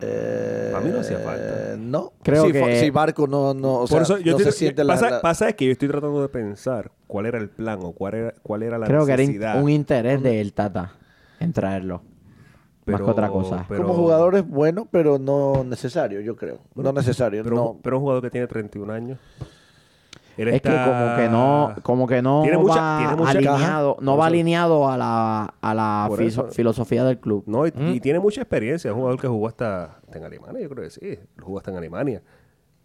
[0.01, 1.75] Eh, A mí no hacía falta.
[1.79, 2.13] No.
[2.21, 4.57] Creo si, que- si Barco no, no, o sea, Por eso yo no estoy- se
[4.60, 4.93] siente la...
[4.93, 7.93] pasa, la- pasa es que yo estoy tratando de pensar cuál era el plan o
[7.93, 9.63] cuál era, cuál era la Creo que era in- necesidad.
[9.63, 10.91] un interés del Tata
[11.39, 12.03] en traerlo.
[12.91, 13.65] Más que otra cosa.
[13.67, 16.60] pero- Como jugador es bueno, pero no necesario, yo creo.
[16.76, 17.78] No necesario, Pero, no.
[17.82, 19.19] pero un jugador que tiene 31 años.
[20.38, 23.93] él Es que como que no, como que no Tiene mucha- va tiene mucha alineado,
[23.95, 24.06] caja.
[24.06, 27.43] no va alineado a la, a la eso- filosofía del club.
[27.47, 27.88] No, y, Mm.
[27.93, 28.89] y tiene mucha experiencia.
[28.89, 31.17] Es un jugador que jugó hasta, hasta en Alemania, yo creo que sí.
[31.41, 32.21] Jugó hasta en Alemania.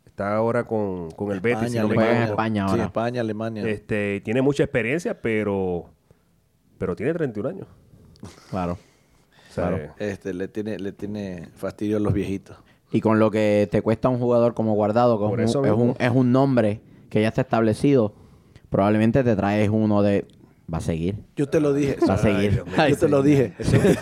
[0.06, 1.72] Está ahora con, con el Betis.
[1.72, 2.22] si no me en.
[2.22, 2.84] España Sí, ahora.
[2.84, 3.66] España, Alemania.
[3.68, 5.90] Este, tiene mucha experiencia, pero
[6.78, 7.66] pero tiene 31 años.
[8.50, 8.78] Claro.
[9.54, 9.94] Claro.
[9.98, 12.56] Este, le tiene, le tiene fastidio a los viejitos.
[12.90, 15.94] Y con lo que te cuesta un jugador como guardado, que es, un, es, un,
[15.98, 18.14] es un nombre que ya está establecido,
[18.68, 20.26] probablemente te traes uno de...
[20.72, 21.16] Va a seguir.
[21.36, 21.96] Yo te lo dije.
[22.08, 22.64] Va a seguir.
[22.88, 23.52] Yo te lo dije.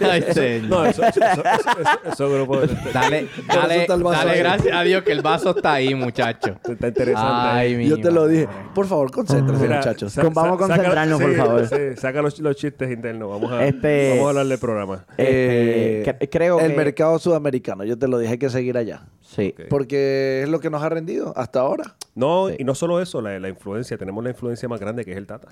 [0.09, 0.69] Ay, señor.
[0.71, 4.39] No, eso, eso, eso, eso, eso no puedo- Dale, dale, eso está el vaso dale
[4.39, 6.57] gracias a Dios que el vaso está ahí, muchacho.
[6.69, 7.49] Está interesante.
[7.49, 8.47] Ay, mi Yo te lo dije.
[8.75, 10.13] Por favor, concéntrese, Mira, muchachos.
[10.13, 11.67] sa- Vamos a concentrarnos, saca- por sí, favor.
[11.95, 13.29] sí, saca los, los chistes internos.
[13.31, 15.05] Vamos a, Este- vamos a hablar del programa.
[15.19, 18.77] Eh, Este, cre- creo el que- mercado sudamericano, yo te lo dije, hay que seguir
[18.79, 19.03] allá.
[19.23, 19.55] Sí.
[19.69, 21.97] Porque es lo que nos ha rendido hasta ahora.
[22.15, 23.97] No, y no solo eso, la, la influencia.
[23.99, 25.49] Tenemos la influencia más grande que es el Tata.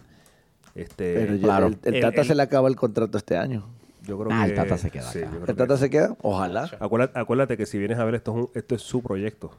[0.79, 1.67] Este, Pero ya claro.
[1.69, 3.65] el, el El- Tata el- se le acaba el contrato este año.
[4.07, 4.51] yo creo Ah, que...
[4.51, 5.27] el Tata se queda sí, acá.
[5.33, 6.17] yo creo ¿El Tata que- se queda?
[6.23, 6.71] Ojalá.
[6.81, 9.51] Acuérdate, acuérdate que si vienes a ver, esto es, un- esto es su proyecto.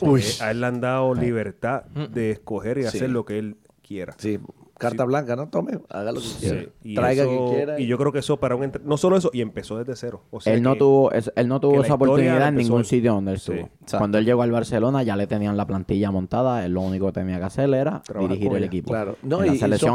[0.00, 0.20] Uy.
[0.22, 2.88] Eh, a él le han dado libertad de escoger y Sí.
[2.88, 4.14] hacer lo que él quiera.
[4.18, 4.38] Sí,
[4.82, 5.48] carta blanca, ¿no?
[5.48, 6.64] Tome, haga lo que Sí, quiera.
[6.82, 7.80] y Traiga eso- quien quiera.
[7.80, 8.64] Y yo creo que eso para un...
[8.64, 10.24] entre- No solo eso, y empezó desde cero.
[10.30, 13.14] O sea él no que- tuvo, es- él no tuvo esa oportunidad en ningún sitio
[13.14, 13.66] donde él Sí, estuvo.
[13.80, 13.98] exacto.
[13.98, 17.12] Cuando él llegó al Barcelona ya le tenían la plantilla montada, él lo único que
[17.12, 18.90] tenía que hacer era Trabajar dirigir el equipo.
[18.90, 19.16] Claro.
[19.22, 19.94] No, en, y- la selección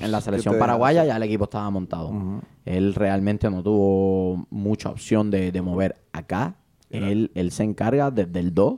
[0.00, 2.12] en la paraguaya ya el equipo estaba montado.
[2.64, 6.56] Él realmente no tuvo mucha opción de, de mover acá.
[6.90, 8.76] Él, él se encarga desde el 2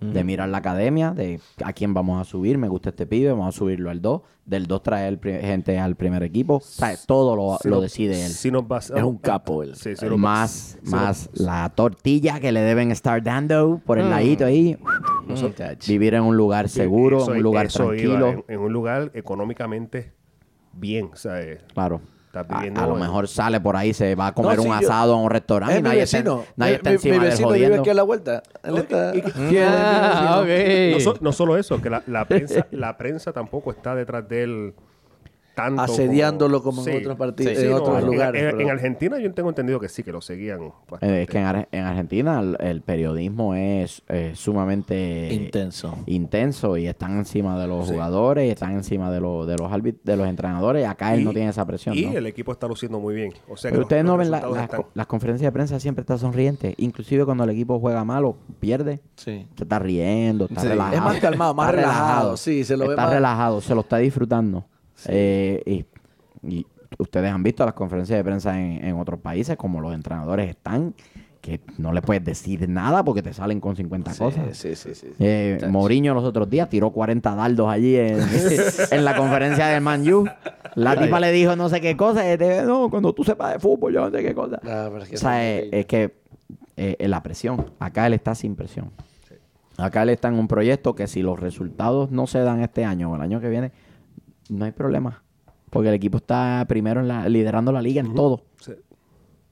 [0.00, 3.54] de mirar la academia, de a quién vamos a subir, me gusta este pibe, vamos
[3.54, 7.58] a subirlo al 2, del 2 traer gente al primer equipo, o sea, todo lo,
[7.60, 8.30] si lo no- decide él.
[8.30, 8.50] Si
[8.96, 9.74] Es un capo él.
[9.74, 14.08] Sí, si nos más si más la tortilla que le deben estar dando por el
[14.10, 14.76] ladito ahí.
[15.86, 17.84] Vivir en un lugar seguro, eso- en un lugar iba,
[18.18, 18.28] tranquilo.
[18.28, 20.12] en, en un lugar económicamente
[20.72, 21.60] bien, ¿sabes?
[21.74, 22.00] Claro.
[22.28, 24.68] Estás A, viviendo a lo mejor sale por ahí, se va a comer No, sí,
[24.68, 26.44] un yo- asado en un restaurante Es y mi nadie está, vecino.
[26.56, 27.80] nadie Eh, está mi- encima mi de él vecino vive jodiendo.
[27.80, 28.42] aquí a la vuelta.
[28.62, 29.12] Él está...
[29.68, 30.48] Ah, ok.
[30.92, 34.42] No, so- no solo eso, que la, la prensa, la prensa tampoco está detrás de
[34.42, 34.74] él
[35.58, 39.34] tanto Asediándolo como en otros partidos- en otros en- lugares, En, pero- en Argentina yo
[39.34, 40.72] tengo entendido que sí, que lo seguían.
[40.88, 41.18] bastante.
[41.18, 45.96] Eh, es que en, Ar- en Argentina el, el periodismo es eh, sumamente Intenso.
[46.06, 49.68] intenso y están encima de los jugadores y están encima de, los de los
[50.04, 50.86] de los entrenadores.
[50.86, 51.96] Acá él Y- no tiene esa presión.
[51.96, 52.18] Y ¿no?
[52.18, 53.32] el equipo está luciendo muy bien.
[53.48, 54.82] O sea que Pero los- ustedes no los ven la- las, están.
[54.82, 56.74] co- las conferencias de prensa siempre está sonriente.
[56.78, 59.46] Inclusive cuando el equipo juega mal o pierde, Sí.
[59.56, 60.68] se está riendo, está Sí.
[60.68, 60.96] relajado.
[60.96, 63.96] Es más calmado, más relajado, sí, se lo ve Está más- relajado, se lo está
[63.98, 64.66] disfrutando.
[65.06, 65.84] Eh, y,
[66.48, 66.66] y
[66.98, 70.94] ustedes han visto las conferencias de prensa en, en otros países, como los entrenadores están,
[71.40, 74.56] que no le puedes decir nada porque te salen con 50 cosas.
[74.56, 75.08] Sí, sí, sí.
[75.18, 78.20] Eh, Mourinho los otros días tiró 40 dardos allí en,
[78.90, 80.26] en la conferencia del Man U.
[80.74, 82.26] La tipa le dijo no sé qué cosa.
[82.26, 84.58] y este, no, cuando tú sepas de fútbol, yo no sé qué cosa.
[84.62, 86.14] Pero es que o sea, son es, que
[86.76, 87.66] eh, eh, la presión.
[87.78, 88.90] Acá él está sin presión.
[89.76, 93.12] Acá él está en un proyecto que si los resultados no se dan este año
[93.12, 93.70] o el año que viene,
[94.48, 95.22] no hay problema.
[95.70, 98.44] Porque el equipo está primero en la, liderando la liga en todo.
[98.60, 98.72] Sí.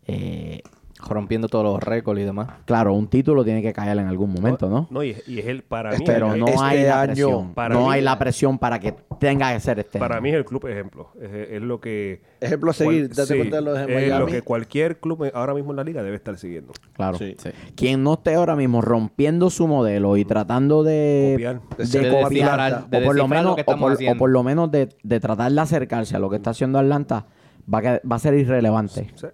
[0.06, 0.62] Eh,
[0.98, 2.48] rompiendo todos los récords y demás.
[2.64, 4.86] Claro, un título tiene que caer en algún momento, ¿no?
[4.90, 7.54] No, y, y es el, para mí, Pero el- no Este hay la año, presión.
[7.54, 9.98] para no mí- hay la presión para que tenga que ser este.
[9.98, 10.22] para año.
[10.22, 11.10] mí es el club ejemplo.
[11.20, 12.22] Es, es lo que...
[12.40, 15.54] Ejemplo a seguir, cual- date sí, cuenta de los es lo que cualquier club ahora
[15.54, 16.72] mismo en la liga debe estar siguiendo.
[16.94, 17.18] Claro.
[17.18, 17.36] Sí.
[17.74, 21.60] Quien no esté ahora mismo rompiendo su modelo y tratando de Copiar.
[21.76, 24.88] de De copiar, de o por lo menos lo que o por lo menos de,
[25.02, 27.26] de tratar de acercarse a lo que está haciendo Atlanta
[27.72, 29.12] va a, que- va a ser irrelevante.
[29.14, 29.26] Sí.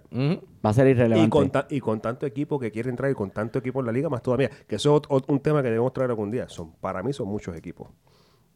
[0.65, 1.27] Va a ser irrelevante.
[1.27, 3.85] Y con, ta- y con tanto equipo que quiere entrar y con tanto equipo en
[3.87, 4.49] la liga, más todavía.
[4.67, 6.47] Que eso es un tema que debemos traer algún día.
[6.49, 7.87] Son, para mí son muchos equipos.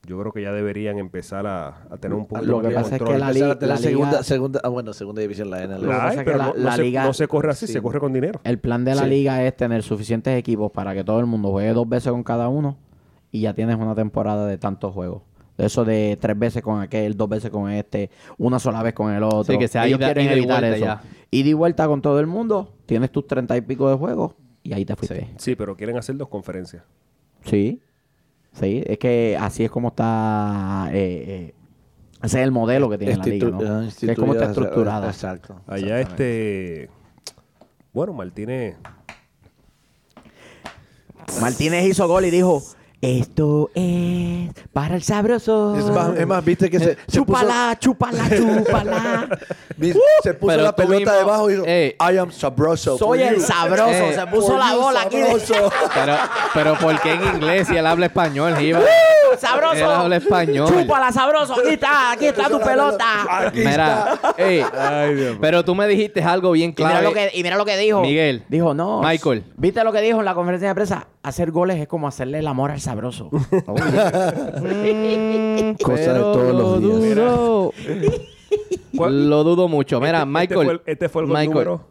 [0.06, 2.96] Yo creo que ya deberían empezar a, a tener un poquito Lo que de pasa
[2.96, 5.86] es que la liga- la segunda, liga- segunda, ah, bueno, segunda división la NL.
[5.86, 7.74] La hay, pero la- no, no se, liga- no se corre así, Sí.
[7.74, 8.40] se corre con dinero.
[8.46, 9.10] El plan de la Sí.
[9.10, 12.48] liga es tener suficientes equipos para que todo el mundo juegue dos veces con cada
[12.48, 12.78] uno
[13.32, 15.24] y ya tienes una temporada de tantos juegos.
[15.58, 19.24] Eso de tres veces con aquel, dos veces con este, una sola vez con el
[19.24, 19.43] otro.
[19.43, 20.86] Sí, que sea Ellos ida- quieren ida y evitar vuelta eso.
[20.86, 21.02] ya.
[21.32, 24.74] Ida y vuelta con todo el mundo, tienes tus treinta y pico de juegos y
[24.74, 25.28] ahí te fuiste.
[25.38, 26.84] Sí, pero quieren hacer dos conferencias.
[27.43, 27.82] Sí,
[28.54, 31.54] sí, es que así es como está, eh, eh,
[32.24, 33.60] ese es el modelo que tiene la liga, ¿no?
[33.62, 35.08] Ah, Que es como está estructurada.
[35.08, 35.60] Exacto.
[35.67, 36.89] Allá este...
[37.93, 38.76] Bueno, Martínez...
[41.41, 42.62] Martínez hizo gol y dijo,
[43.02, 45.76] esto es para el sabroso.
[45.78, 49.28] Es más, es más, viste que se, se puso, chúpala, chúpala, chúpala.
[50.24, 51.96] se puso Pero la pelota mismo- debajo y dijo, Ey.
[52.00, 52.98] I am sabroso.
[52.98, 53.42] Soy for el you".
[53.42, 53.92] sabroso.
[53.92, 55.18] Eh, se puso la bola aquí.
[55.18, 55.72] de- sabroso.
[55.94, 56.16] Pero,
[56.54, 58.82] pero ¿por qué en inglés si él habla español, Giva?
[59.40, 59.76] sabroso.
[59.76, 60.68] Él habla español.
[60.70, 61.54] Chúpala, sabroso.
[61.54, 63.06] Aquí está, aquí está tu pelota.
[63.48, 64.36] Aquí Mira, está.
[64.38, 65.38] ey, Ay, Dios mío.
[65.42, 68.02] pero tú me dijiste algo bien Y mira, lo que, y mira lo que dijo.
[68.02, 68.44] Miguel.
[68.50, 69.02] Dijo, no.
[69.02, 69.44] Michael.
[69.58, 71.08] ¿Viste lo que dijo en la conferencia de prensa?
[71.24, 73.30] Hacer goles es como hacerle el amor al sabroso.
[74.58, 77.15] Mm, Cosa de todos los lo días.
[77.15, 77.73] dudo.
[78.95, 80.00] ¿Cuál- Lo dudo mucho.
[80.00, 80.50] Mira, Este- Michael.
[80.50, 81.82] este fue el- este fue el gol Michael, número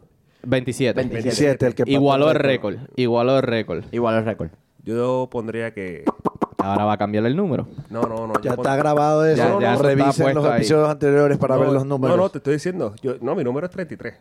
[0.43, 1.03] 27.
[1.03, 2.77] 27, el que Igualó el récord.
[2.95, 3.83] Igualó el récord.
[3.91, 4.49] Igual el récord.
[4.83, 6.03] Yo pondría que...
[6.59, 7.67] Ahora va a cambiar el número.
[7.89, 8.33] No, no, no.
[8.41, 9.37] Ya está grabado eso.
[9.37, 10.57] Ya- ya eso está Revisen los ahí.
[10.57, 12.17] episodios anteriores para no, ver los números.
[12.17, 12.95] No, no, te estoy diciendo.
[13.01, 14.15] Yo, no, mi número es 33.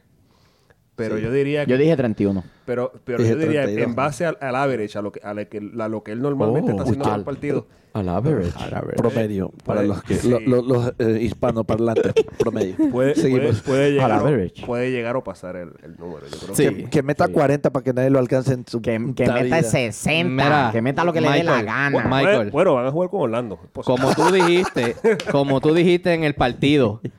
[0.96, 1.70] Pero yo diría que...
[1.72, 2.42] Yo dije 31.
[2.64, 3.88] Pero, pero Dije yo diría, 32.
[3.90, 6.22] en base al, al average, a lo que, a lo que, a lo que él
[6.22, 8.52] normalmente Oh, está haciendo en al- el partido, Al average.
[8.96, 9.52] Promedio.
[9.64, 10.28] Para Puede- los, que, sí.
[10.30, 12.12] lo- lo- los eh, hispanoparlantes.
[12.38, 12.76] Promedio.
[12.76, 13.60] puede, puede, Seguimos.
[13.62, 14.66] puede llegar, Al o, average.
[14.66, 16.26] puede llegar o pasar el, el número.
[16.28, 16.84] Yo creo Sí.
[16.90, 19.62] que- meta 40 para que nadie lo alcance en su Que, que meta vida.
[19.62, 20.24] 60.
[20.44, 22.04] Mira, que meta lo que le dé la gana.
[22.08, 22.50] Michael.
[22.50, 23.60] Bueno, van a jugar con Orlando.
[23.74, 24.96] Como tú dijiste,
[25.30, 27.00] como tú dijiste en el partido.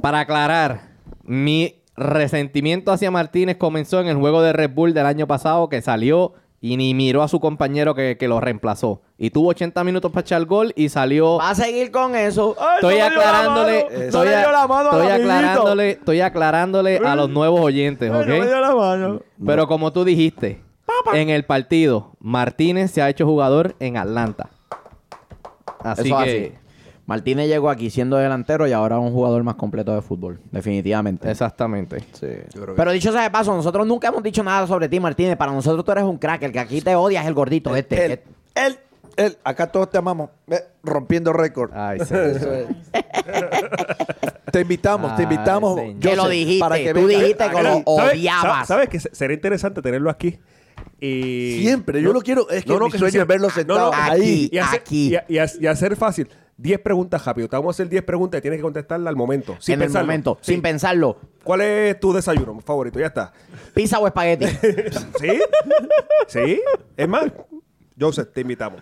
[0.00, 0.87] Para aclarar,
[1.28, 5.82] mi resentimiento hacia Martínez comenzó en el juego de Red Bull del año pasado que
[5.82, 9.02] salió y ni miró a su compañero que, que lo reemplazó.
[9.18, 11.36] Y tuvo 80 minutos para echar gol y salió.
[11.36, 12.56] Va a seguir con eso.
[12.76, 18.46] Estoy aclarándole, estoy, aclarándole, estoy aclarándole a los nuevos oyentes, Ay, no me ¿ok?
[18.46, 19.20] dio la mano.
[19.44, 20.62] Pero como tú dijiste,
[21.12, 24.48] en el partido, Martínez se ha hecho jugador en Atlanta.
[25.80, 26.67] Así Eso es que, así.
[27.08, 30.38] Martínez llegó aquí siendo delantero y ahora es un jugador más completo de fútbol.
[30.52, 31.28] Definitivamente.
[31.30, 32.00] exactamente.
[32.12, 32.28] Sí.
[32.76, 35.36] Pero dicho sea de paso, nosotros nunca hemos dicho nada sobre ti, Martínez.
[35.36, 36.42] Para nosotros tú eres un crack.
[36.42, 38.04] El que aquí te odia es el gordito este.
[38.04, 38.20] Él,
[38.54, 38.78] él,
[39.16, 40.28] él, acá todos te amamos.
[40.46, 41.70] Ve, rompiendo récord.
[41.74, 42.14] Ay, sí.
[44.52, 45.78] Te invitamos, te Ay, invitamos.
[45.78, 45.98] señor.
[46.00, 47.20] Que lo dijiste, para que tú venga.
[47.20, 48.68] dijiste que ¿Sabes- lo odiabas.
[48.68, 50.38] ¿Sabes que se- sería interesante tenerlo aquí?
[51.00, 51.58] Y...
[51.60, 52.48] Siempre, yo lo quiero.
[52.48, 54.10] Es que mi se sueño sea- es verlo Ah, sentado Aquí.
[54.22, 54.48] ahí.
[54.52, 55.08] Y hacer, Aquí.
[55.10, 56.28] Y, a- y y hacer fácil.
[56.58, 57.48] 10 preguntas rápido.
[57.48, 59.56] Te vamos a hacer 10 preguntas y tienes que contestarla al momento.
[59.60, 60.06] Sin en el pensarlo.
[60.06, 60.52] momento, Sí.
[60.52, 61.16] sin pensarlo.
[61.44, 62.98] ¿Cuál es tu desayuno favorito?
[62.98, 63.32] Ya está.
[63.74, 64.46] Pizza o espagueti.
[65.20, 65.38] ¿Sí?
[66.26, 66.60] ¿Sí?
[66.96, 67.26] Es más,
[67.98, 68.80] Joseph, te invitamos.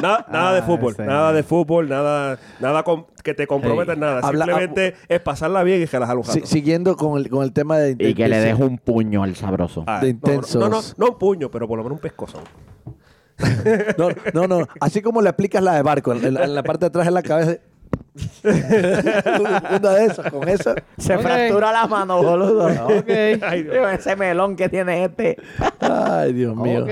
[0.00, 4.00] Nada, nada de Ay, fútbol, nada de fútbol, nada, nada con- que te comprometa en
[4.00, 4.20] nada.
[4.22, 5.86] Habla- Simplemente es pasarla bien y
[6.16, 6.32] un rato.
[6.46, 7.94] Si- siguiendo con el, con el tema de...
[7.98, 9.84] y que le de- dejo un puño al sabroso.
[9.86, 10.60] Ah, de no, no, intensos.
[10.60, 12.42] No, no, no un puño, pero por lo menos un pescozo.
[13.98, 14.66] No, no, no.
[14.80, 17.12] Así como le aplicas la de barco, en, la- en la parte de atrás de
[17.12, 17.56] la cabeza.
[18.44, 20.74] Una de esas, con esa.
[20.98, 22.66] Se fractura la mano, boludo.
[22.98, 23.08] Ok.
[23.42, 23.62] Ay.
[23.62, 25.38] Digo, Ese melón que tiene este.
[25.80, 26.86] Ay, Dios mío.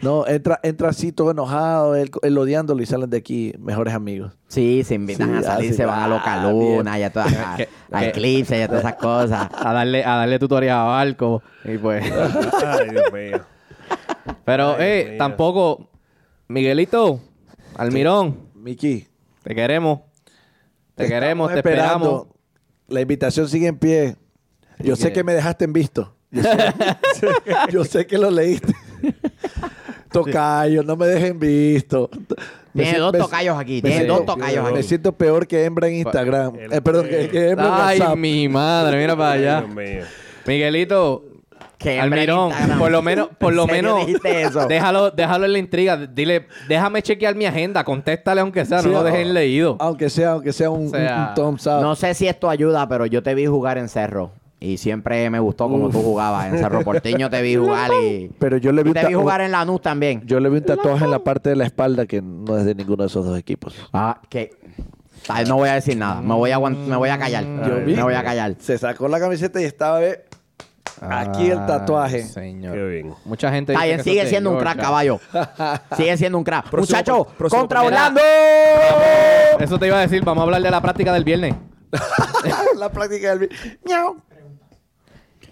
[0.00, 4.32] No, entra, entra así todo enojado, él, él odiándolo y salen de aquí mejores amigos.
[4.48, 7.10] Sí, se invitan Sí, a salir, así, se van a ah, Loca Luna y a
[7.12, 7.56] todas a,
[7.92, 9.48] a Eclipse y a todas esas cosas.
[9.58, 11.42] A darle, a darle tutorías a Barco.
[11.64, 12.04] Y pues.
[12.04, 13.40] Ay, Dios mío.
[14.44, 15.18] Pero, Ay, eh, Dios mío.
[15.18, 15.88] tampoco.
[16.52, 17.20] Miguelito,
[17.76, 19.06] Almirón, Miki.
[19.42, 20.00] te queremos.
[20.94, 21.94] Te, queremos, te esperando.
[22.04, 22.26] esperamos.
[22.88, 24.16] La invitación sigue en pie.
[24.78, 26.14] Yo sé que- me dejaste en visto.
[26.30, 27.28] Yo sé,
[27.72, 28.74] yo sé que lo leíste.
[30.12, 32.10] Tocayo, no me dejen visto.
[32.74, 34.82] Me Tiene si- dos me- tocayos aquí, me tiene dos tocayos Me aquí.
[34.88, 36.54] siento peor que hembra en Instagram.
[36.56, 38.16] El- Eh, perdón, que, que hembra en Ay, WhatsApp.
[38.18, 39.60] mi madre, mira para allá.
[39.62, 40.04] Dios mío.
[40.46, 41.24] Miguelito,
[41.82, 44.66] Que Almirón, por lo menos, por lo ¿En serio menos, eso?
[44.68, 45.96] déjalo, déjalo en la intriga.
[45.96, 49.76] Dile, déjame chequear mi agenda, contéstale aunque sea, Sí, no lo dejen leído.
[49.80, 51.80] Aunque sea, aunque sea un, O sea, un- un thumbs up.
[51.82, 54.30] No sé si esto ayuda, pero yo te vi jugar en Cerro.
[54.60, 56.46] Y siempre me gustó como tú jugabas.
[56.52, 58.30] En Cerro Porteño te vi jugar y...
[58.38, 60.22] Pero yo le vi y te vi jugar en Lanús también.
[60.24, 62.76] Yo le vi un tatuaje en la parte de la espalda que no es de
[62.76, 63.74] ninguno de esos dos equipos.
[63.92, 64.50] Ah, que...
[65.28, 66.20] Ay, No voy a decir nada.
[66.20, 67.44] Me voy a, me voy a callar.
[67.44, 67.94] Yo vi.
[67.96, 68.54] Me voy a callar.
[68.60, 70.24] Se sacó la camiseta y estaba ve,
[71.10, 72.22] aquí el tatuaje.
[72.22, 72.74] Señor.
[72.74, 73.14] Qué bien.
[73.24, 75.20] Mucha gente Está bien, sigue siendo un crack, caballo.
[75.96, 76.70] Sigue siendo un crack.
[76.70, 77.82] Próximo- Muchacho, próximo- contra.
[77.82, 78.20] Orlando.
[79.58, 81.54] Eso te iba a decir, vamos a hablar de la práctica del viernes.
[82.76, 83.50] la práctica del...
[83.84, 84.16] Miau.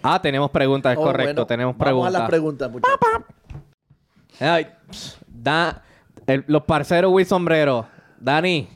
[0.03, 2.13] Ah, tenemos preguntas, es Oh, correcto, bueno, tenemos Vamos a preguntas.
[2.21, 2.99] las preguntas, muchachos.
[4.39, 4.67] Ay,
[5.27, 5.83] da,
[6.25, 7.85] el- los parceros Will Sombrero,
[8.19, 8.67] Dani,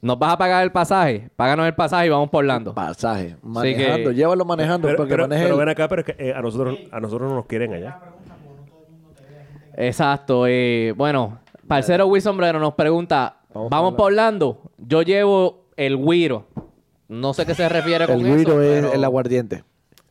[0.00, 1.28] ¿nos vas a pagar el pasaje?
[1.36, 2.74] Páganos el pasaje y vamos por Orlando.
[2.74, 3.28] Pasaje.
[3.30, 4.12] que- Manejando.
[4.12, 6.40] Llévalo manejando Pero, porque pero, maneje pero el- ven acá, pero es que eh, a,
[6.42, 7.98] nosotros, a nosotros no nos quieren allá.
[9.76, 10.46] Exacto.
[10.46, 14.60] eh, bueno, parcero Will Sombrero nos pregunta, ¿vamos, por Orlando?
[14.78, 16.46] Yo llevo el Wiro.
[17.08, 18.36] No sé qué se refiere con El eso.
[18.36, 19.64] guiro es pero- el aguardiente.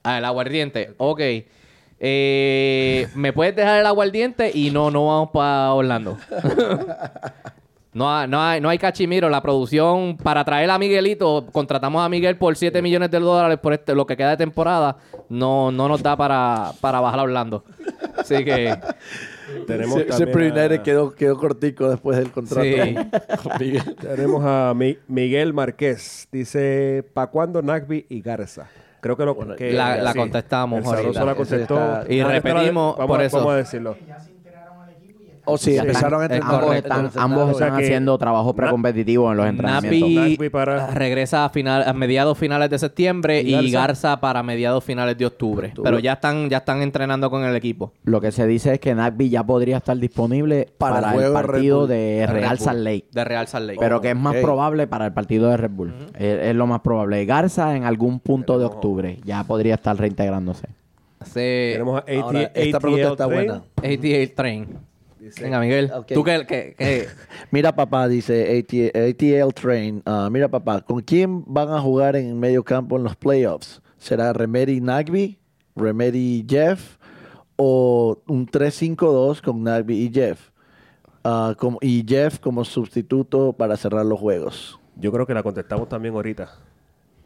[0.04, 0.94] Ah, el aguardiente.
[0.98, 1.22] Ok.
[2.00, 4.52] Eh, ¿Me puedes dejar el aguardiente?
[4.54, 6.18] Y no, no vamos para Orlando.
[7.98, 9.30] no, hay, no, hay, no hay cachimiro.
[9.30, 13.74] La producción, para traer a Miguelito, contratamos a Miguel por 7 millones de dólares por
[13.74, 14.98] este, lo que queda de temporada.
[15.30, 17.64] No, no nos da para, para bajar a Orlando.
[18.18, 18.78] Así que...
[19.66, 22.64] Tenemos United a- quedó, quedó cortico después del contrato.
[22.64, 22.96] Sí.
[23.44, 23.96] con Miguel.
[23.96, 26.28] Tenemos a Mi- Miguel Márquez.
[26.32, 28.68] Dice, ¿para cuándo Nagby y Garza?
[29.00, 30.20] Creo que lo que La- la sí.
[30.20, 31.26] contestamos El Sabroso ahorita.
[31.26, 31.76] la contestó.
[32.02, 33.38] Está- Y Ah, repetimos vamos, por a- eso.
[33.38, 33.96] Vamos a decirlo.
[35.50, 36.56] Oh, sí, empezaron a Es entrenar.
[36.62, 40.10] Ambos están, Entonces, ambos nada, o sea están que- haciendo trabajo precompetitivo en los entrenamientos.
[40.12, 44.20] Napi para- regresa a, final, a mediados finales de septiembre ¿Y y, Garza?
[44.20, 45.74] Para mediados finales de octubre.
[45.82, 47.94] Pero ya están, ya están entrenando con el equipo.
[48.04, 51.30] Lo que se dice es que Nagby ya podría estar disponible Para para, el de
[51.32, 52.60] partido de Real.
[52.60, 53.06] Salt Lake.
[53.12, 53.80] De Real Salt Lake.
[53.80, 55.94] Pero que es más probable para el partido de Red Bull.
[56.18, 57.26] es, es lo más probable.
[57.26, 60.68] Garza en algún punto de octubre ya podría estar reintegrándose.
[61.26, 63.48] Se- Tenemos a AT, Ahora, esta pregunta está Train.
[63.48, 63.64] buena.
[63.78, 64.68] ATL Train.
[65.42, 65.92] Venga, Miguel.
[66.14, 66.46] Tú que...
[66.46, 67.08] que, que-
[67.52, 70.02] Mira, papá, dice AT ATL Train.
[70.06, 73.82] ah, mira, papá, ¿con quién van a jugar en medio campo en los playoffs?
[73.98, 75.38] ¿Será Remedy Nagby,
[75.76, 76.98] Remedy Jeff
[77.56, 80.50] o un 3-5-2 con Nagby y Jeff?
[81.24, 84.80] Ah, como, y Jeff como sustituto para cerrar los juegos.
[84.96, 86.52] Yo creo que la contestamos también ahorita.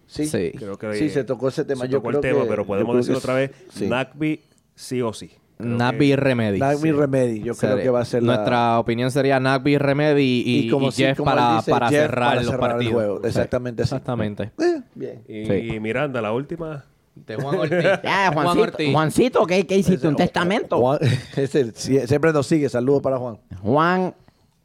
[0.07, 0.51] Sí, Sí.
[0.57, 1.85] Creo que Sí, se tocó ese tema.
[1.85, 3.51] Se Yo tocó el creo tema, que- pero podemos decirlo otra vez.
[3.69, 3.87] sí.
[3.87, 4.41] Nagby
[4.75, 5.31] sí o sí.
[5.61, 6.59] Que- Remedy.
[6.59, 6.91] Nagby Sí.
[6.91, 10.73] Remedy, yo creo que va a ser la- Nuestra opinión sería Nagby Remedy y, y,
[10.87, 12.93] y si- Jeff como para, dice, para Jeff cerrar para los cerrar el partidos.
[12.93, 13.19] juego.
[13.21, 13.27] Sí.
[13.27, 13.95] Exactamente así.
[13.95, 14.51] Exactamente.
[14.59, 15.23] Eh, bien.
[15.27, 15.75] Y, Sí.
[15.75, 16.85] y Miranda, la última.
[17.13, 17.77] De Juan Ortiz.
[18.03, 18.91] Ya, Juan Juancito, Ortiz.
[18.93, 20.07] Juancito ¿qué, qué hiciste?
[20.07, 20.77] ¿Un testamento?
[20.79, 20.99] Juan,
[22.05, 22.69] siempre nos sigue.
[22.69, 23.37] Saludos para Juan.
[23.61, 24.15] Juan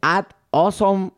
[0.00, 1.10] at awesome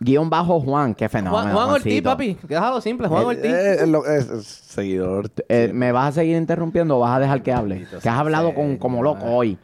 [0.00, 0.94] guion bajo Juan.
[0.94, 1.42] Qué fenómeno.
[1.42, 2.10] Juan, Juan Ortiz, Juancito.
[2.10, 2.38] papi.
[2.48, 3.08] Déjalo simple.
[3.08, 3.44] Juan Ortiz.
[3.44, 5.30] Eh, eh, lo- es- es seguidor.
[5.48, 7.86] Eh, ¿Me vas a seguir interrumpiendo o vas a dejar que hable?
[8.02, 9.58] Que has hablado con, como loco hoy.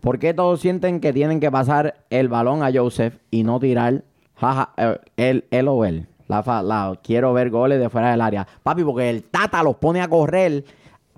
[0.00, 4.04] ¿Por qué todos sienten que tienen que pasar el balón a Joseph y no tirar
[4.36, 6.06] jaja, eh, él, él o él?
[6.28, 8.46] La, fa- la- quiero ver goles de fuera del área.
[8.62, 10.64] Papi, porque el Tata los pone a correr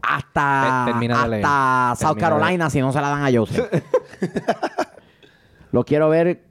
[0.02, 1.44] hasta, Te- termina de leer.
[1.44, 3.70] hasta South Termina de Carolina si no se la dan a Joseph.
[5.72, 6.42] Lo quiero ver, ve-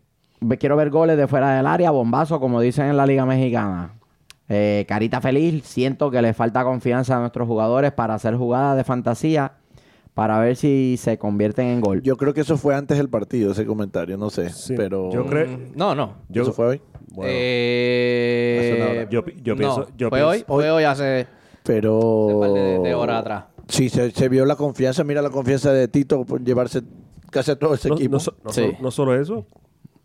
[0.59, 3.93] quiero ver goles de fuera del área, bombazo, como dicen en la Liga Mexicana.
[4.47, 8.83] Eh, carita feliz, siento que le falta confianza a nuestros jugadores para hacer jugadas de
[8.83, 9.53] fantasía
[10.15, 12.01] para ver si se convierten en gol.
[12.01, 14.17] Yo creo que eso fue antes del partido, ese comentario.
[14.17, 14.49] No sé.
[14.49, 15.11] Sí, pero.
[15.11, 16.15] yo creo- Mm, No, no.
[16.29, 16.81] Yo, ¿Eso fue hoy?
[17.13, 19.07] bueno, Eh.
[19.11, 20.43] Yo yo no, pienso- yo ¿Fue pienso- hoy?
[20.47, 21.27] Fue hoy hace...
[21.63, 21.99] Pero.
[21.99, 23.43] Un par de- de horas atrás.
[23.67, 25.03] Sí, se, se vio la confianza.
[25.03, 26.81] Mira la confianza de Tito por llevarse
[27.29, 28.13] casi a todo ese no, equipo.
[28.13, 28.61] no so- no Sí.
[28.61, 29.45] solo, no solo eso.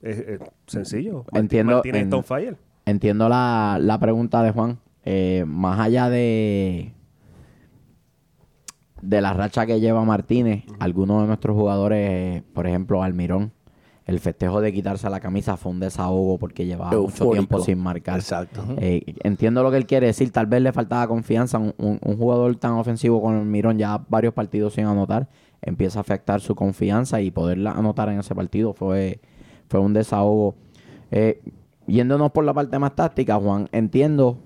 [0.04, 1.24] Es, es sencillo.
[1.32, 2.56] Martín- Entiendo, Martínez en- fire.
[2.86, 4.78] entiendo la, la pregunta de Juan.
[5.04, 6.92] Eh, más allá de
[9.02, 13.52] de la racha que lleva Martínez, algunos de nuestros jugadores, eh, por ejemplo, Almirón,
[14.06, 18.16] el festejo de quitarse la camisa fue un desahogo porque llevaba mucho tiempo sin marcar.
[18.18, 18.62] Exacto.
[18.78, 20.30] Eh, entiendo lo que él quiere decir.
[20.30, 21.58] Tal vez le faltaba confianza.
[21.58, 25.28] Un, un- un jugador tan ofensivo como Almirón, ya varios partidos sin anotar,
[25.62, 29.20] empieza a afectar su confianza y poderla anotar en ese partido fue,
[29.74, 30.54] fue un desahogo.
[31.10, 31.42] Eh,
[31.88, 34.38] yéndonos por la parte más táctica, Juan, entiendo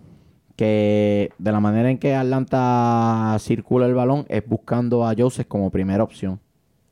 [0.57, 5.71] que de la manera en que Atlanta circula el balón es buscando a Joseph como
[5.71, 6.41] primera opción.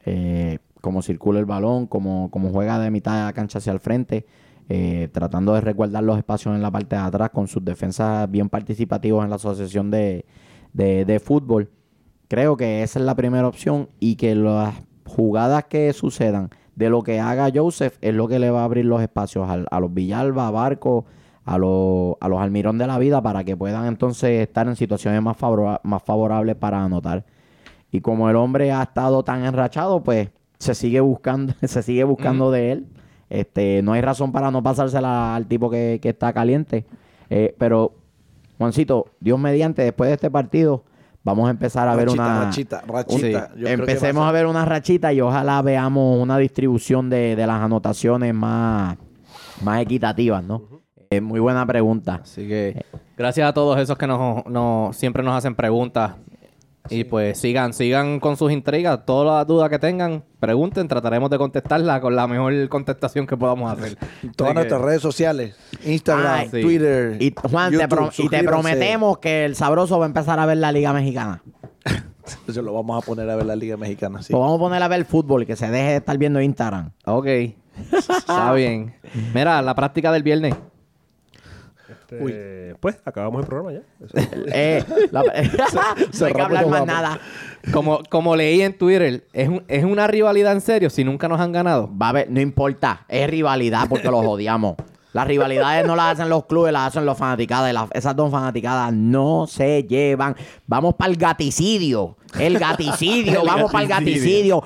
[0.05, 3.81] Eh, como circula el balón, como, como juega de mitad de la cancha hacia el
[3.81, 4.27] frente,
[4.69, 8.51] eh, tratando de resguardar los espacios en la parte de atrás con sus defensas bien
[8.51, 10.27] participativos en la asociación de,
[10.75, 11.71] de- de fútbol.
[12.29, 14.75] creo que esa es la primera opción y que las
[15.07, 18.85] jugadas que sucedan de lo que haga Joseph es lo que le va a abrir
[18.85, 21.05] los espacios al- a, los Villalba, a Barco,
[21.45, 25.21] a los, a los Almirón de la vida para que puedan entonces estar en situaciones
[25.23, 27.25] más, favora- más favorables para anotar.
[27.91, 32.51] Y como el hombre ha estado tan enrachado, pues se sigue buscando, se sigue buscando
[32.51, 32.87] de él.
[33.31, 36.85] Este, no hay razón para no pasársela al tipo que, que está caliente.
[37.31, 37.95] Eh, pero,
[38.59, 40.85] Juancito, Dios mediante, después de este partido,
[41.27, 42.45] vamos a empezar a ver una.
[42.45, 43.49] rachita, un- rachita.
[43.49, 47.35] Yo creo que empecemos a, a ver una rachita y ojalá veamos una distribución de,
[47.37, 48.97] de las anotaciones más,
[49.63, 50.63] más equitativas, ¿no?
[51.11, 52.21] Eh, muy buena pregunta.
[52.23, 52.85] Así que
[53.19, 56.13] gracias a todos esos que nos, nos- siempre nos hacen preguntas.
[56.91, 59.05] Y pues sigan, sigan con sus intrigas.
[59.07, 60.89] Todas las dudas que tengan, pregunten.
[60.89, 63.97] Trataremos de contestarla con la mejor contestación que podamos hacer.
[64.37, 66.61] Todas Así nuestras que- redes sociales, Instagram, Ay, sí.
[66.63, 70.39] Twitter, Y Juan, te, YouTube, pro- y te prometemos que el sabroso va a empezar
[70.39, 71.43] a ver la Liga Mexicana.
[72.49, 74.33] Eso lo vamos a poner a ver la Liga Mexicana, sí.
[74.33, 76.41] Pues vamos a poner a ver el fútbol y que se deje de estar viendo
[76.41, 76.91] Instagram.
[77.05, 77.27] Ok.
[77.93, 78.95] Está bien.
[79.35, 80.55] Mira, la práctica del viernes.
[82.11, 83.81] Este, Pues acabamos el programa ya.
[84.55, 85.23] Eh, la-
[86.21, 87.21] no hay que hablar más nada.
[87.73, 91.41] Como, como leí en Twitter, ¿es, un- ¿es una rivalidad en serio si nunca nos
[91.41, 91.91] han ganado?
[92.01, 94.77] Va a haber, no importa, es rivalidad porque los odiamos.
[95.17, 97.71] Las rivalidades no las hacen los clubes, las hacen los fanaticadas.
[97.71, 100.37] y las- esas dos fanaticadas no se llevan.
[100.67, 102.17] Vamos para el gaticidio.
[102.39, 103.43] El gaticidio.
[103.47, 104.63] vamos para el gaticidio.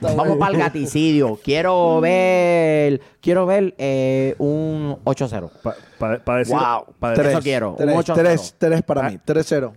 [0.00, 1.38] Vamos para el gaticidio.
[1.42, 3.00] Quiero ver.
[3.20, 5.50] Quiero ver eh, un 8-0.
[5.62, 6.94] Pa- pa- pa decir- Wow.
[6.98, 7.26] pa- Tres.
[7.26, 8.14] decir- Eso quiero, un Tres, 8-0.
[8.14, 9.10] tres, tres para Ah.
[9.10, 9.18] mí.
[9.24, 9.72] 3-0.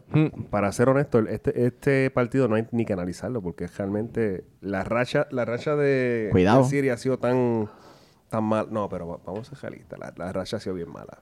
[0.49, 5.27] Para ser honesto, este, este partido no hay ni que analizarlo porque realmente la racha,
[5.31, 6.63] la racha de, Cuidado.
[6.63, 7.67] de Siria ha sido tan,
[8.31, 8.67] tan mal.
[8.71, 9.99] No, pero va- vamos a ser realistas.
[9.99, 11.19] La, la racha ha sido bien mala.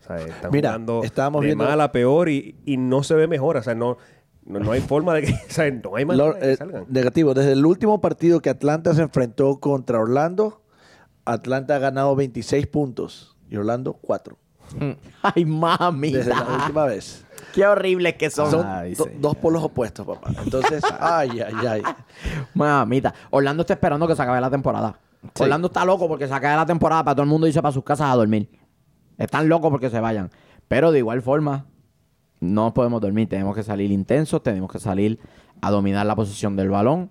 [0.00, 3.26] O sea, están Mira, jugando estábamos de viendo- mala peor y, y no se ve
[3.28, 3.56] mejor.
[3.56, 3.96] O sea, no,
[4.44, 6.56] no, no hay forma de que, o sea, no hay manera Lo- de que eh,
[6.56, 6.84] salgan.
[6.88, 7.32] negativo.
[7.34, 10.60] Desde el último partido que Atlanta se enfrentó contra Orlando,
[11.24, 14.36] Atlanta ha ganado 26 puntos y Orlando 4.
[15.22, 16.12] Ay, mami.
[16.12, 17.24] Desde la última vez.
[17.54, 18.50] Qué horribles que son.
[18.50, 19.10] Son Ay, do- sí.
[19.20, 20.30] dos polos opuestos, papá.
[20.42, 21.82] Entonces, ay, ay, ay.
[22.54, 23.12] Mamita.
[23.30, 24.98] Orlando está esperando que se acabe la temporada.
[25.34, 25.44] Sí.
[25.44, 27.84] Orlando está loco porque se acabe la temporada para todo el mundo irse para sus
[27.84, 28.50] casas a dormir.
[29.18, 30.30] Están locos porque se vayan.
[30.68, 31.66] Pero de igual forma,
[32.40, 33.28] no podemos dormir.
[33.28, 35.18] Tenemos que salir intensos, tenemos que salir
[35.60, 37.10] a dominar la posición del balón,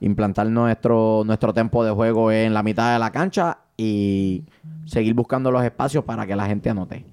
[0.00, 4.44] implantar nuestro, nuestro tempo de juego en la mitad de la cancha y
[4.86, 7.04] seguir buscando los espacios para que la gente anote.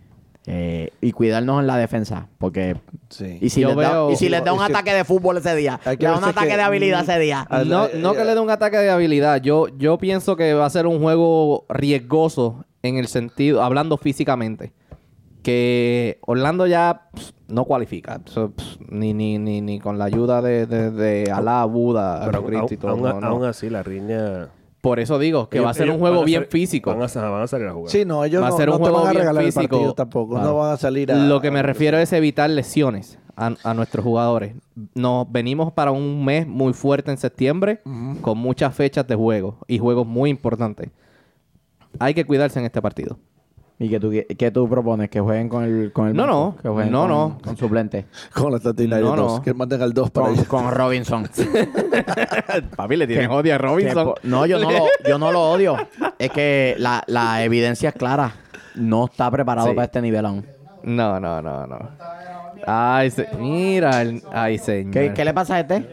[0.51, 2.75] Eh, y cuidarnos en la defensa, porque
[3.09, 3.37] Sí.
[3.39, 5.79] y si, les da, y si les da un que- ataque de fútbol ese día,
[5.85, 7.47] le da un ataque que- de habilidad ese día.
[7.67, 9.39] No, eh, no que le dé un ataque de habilidad.
[9.43, 14.73] Yo, yo pienso que va a ser un juego riesgoso en el sentido, hablando físicamente.
[15.43, 18.19] Que Orlando ya pss, no cualifica.
[18.25, 22.55] Pss, ni, ni, ni, ni con la ayuda de, de, de Alá, Buda, Pero y
[22.55, 22.91] aún, todo.
[22.91, 23.27] aún- no, no.
[23.27, 24.49] aún así, la riña.
[24.81, 26.95] Por eso digo que ellos- va a ser un juego bien ser- físico.
[26.95, 27.91] Van a, van a salir a jugar.
[27.91, 29.43] Sí, no, ellos Va a no, ser un no te juego van a bien regalar
[29.43, 29.61] físico.
[29.61, 30.33] el partido tampoco.
[30.35, 30.47] Claro.
[30.47, 31.15] No van a salir a...
[31.15, 34.55] Lo que me refiero es evitar lesiones a, a nuestros jugadores.
[34.95, 37.81] Nos venimos para un mes muy fuerte en septiembre
[38.21, 40.89] con muchas fechas de juego y juegos muy importantes.
[41.99, 43.17] Hay que cuidarse en este partido.
[43.81, 45.09] ¿Y qué tú, qué tú propones?
[45.09, 46.55] ¿Que jueguen con el, con el No, banco?
[46.57, 46.61] no.
[46.61, 47.37] Que jueguen No, con, no.
[47.41, 48.05] con suplente.
[48.33, 49.21] Con los Atlanta United No, no.
[49.23, 50.47] 2, que manden al 2 para Con, ellos.
[50.47, 51.29] con Robinson.
[52.75, 54.13] Papi, le tienen odio a Que Robinson.
[54.23, 55.77] no, yo no, lo, yo no lo odio.
[56.17, 58.33] Es que la, la evidencia es clara.
[58.75, 59.73] No está preparado Sí.
[59.73, 60.45] para este nivel aún.
[60.83, 61.89] No, no, no, no.
[62.67, 64.01] Ay, se- mira.
[64.01, 64.91] el- Ay, señor.
[64.93, 65.87] ¿Qué, qué le pasa a este?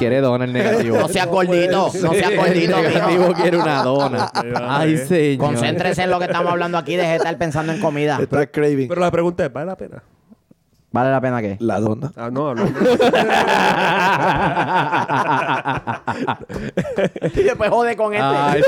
[0.00, 0.98] Quiere dona el negativo.
[0.98, 1.90] No seas gordito.
[2.00, 2.76] No seas El gordito.
[2.82, 3.34] negativo mijo.
[3.42, 4.30] quiere una dona.
[4.68, 5.46] Ay, señor.
[5.46, 6.96] Concéntrese en lo que estamos hablando aquí.
[6.96, 8.18] Deje de estar pensando en comida.
[8.20, 8.88] Está craving.
[8.88, 10.02] Pero la pregunta es: ¿vale la pena?
[10.92, 11.56] ¿Vale la pena qué?
[11.60, 12.10] La dona.
[12.16, 12.64] Ah, no, no.
[17.34, 18.26] Y después jode con este.
[18.26, 18.62] Ay,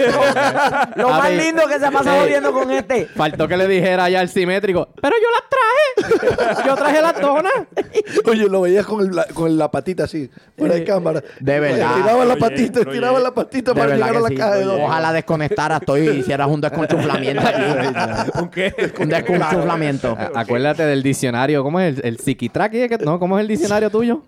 [0.97, 3.07] lo más lindo que se pasa eh, jodiendo con este.
[3.07, 4.89] Faltó que le dijera ya al simétrico.
[5.01, 6.67] Pero yo las traje.
[6.67, 7.53] Yo traje las donas.
[8.27, 11.23] Oye, lo veías con, el- la, con la patita así, fuera de cámara.
[11.41, 11.91] De verdad.
[11.99, 12.89] Estiraba la Oye, patita, oye.
[12.91, 14.35] estiraba la patita De para llegar a la sí.
[14.37, 14.85] caja de dona.
[14.85, 18.31] Ojalá desconectaras todo y hicieras un desconchuflamiento aquí.
[18.33, 18.93] ¿Con qué?
[19.01, 20.17] un desconchuflamiento.
[20.35, 21.63] Acuérdate del diccionario.
[21.63, 21.99] ¿Cómo es?
[22.03, 22.75] El, el psiquitrack.
[22.75, 22.99] ¿eh?
[23.05, 23.19] ¿No?
[23.19, 24.23] ¿Cómo es el diccionario tuyo?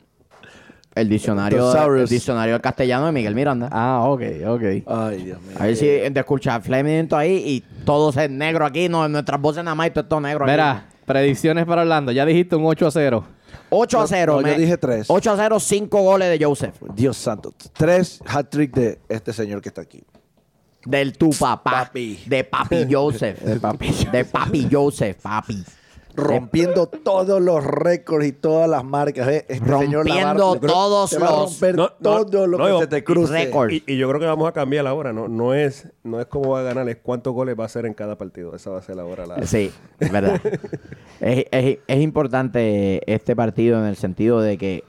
[0.95, 3.69] El diccionario, el diccionario del castellano de Miguel Miranda.
[3.73, 4.63] Ah, ok, ok.
[4.87, 5.57] Ay, Dios mío.
[5.59, 9.65] A ver si de escuchar Flemington ahí y todo es negro aquí, no, nuestras voces
[9.65, 10.53] nada más y todo esto negro aquí.
[10.53, 12.13] Mira, predicciones para Orlando.
[12.13, 13.25] Ya dijiste un 8 a 0.
[13.71, 14.33] 8 a 0.
[14.35, 15.07] No, yo me- dije tres.
[15.09, 16.77] 8 a 0, 5 goles de Joseph.
[16.95, 17.53] Dios santo.
[17.73, 20.01] Tres hat-trick de este señor que está aquí.
[20.85, 21.87] Del tu papá.
[21.87, 22.23] Papi.
[22.27, 23.41] De papi Joseph.
[23.41, 23.91] de papi.
[24.13, 25.65] De papi Joseph, papi.
[26.17, 29.29] Rompiendo todos los récords y todas las marcas.
[29.29, 29.47] ¿eh?
[29.49, 32.65] Este señor Rompiendo Lavar- todos te va a los romper No, no, todo lo no,
[32.65, 33.33] que yo- se te cruce.
[33.33, 33.71] récord.
[33.73, 35.13] Y, y yo creo que vamos a cambiar ahora.
[35.13, 37.87] No, no, es, no es cómo va a ganar, es cuántos goles va a hacer
[37.87, 38.55] en cada partido.
[38.55, 39.47] Esa va a ser ahora la...
[39.47, 40.41] Sí, es verdad.
[41.21, 44.85] es, es- es importante este partido en el sentido de que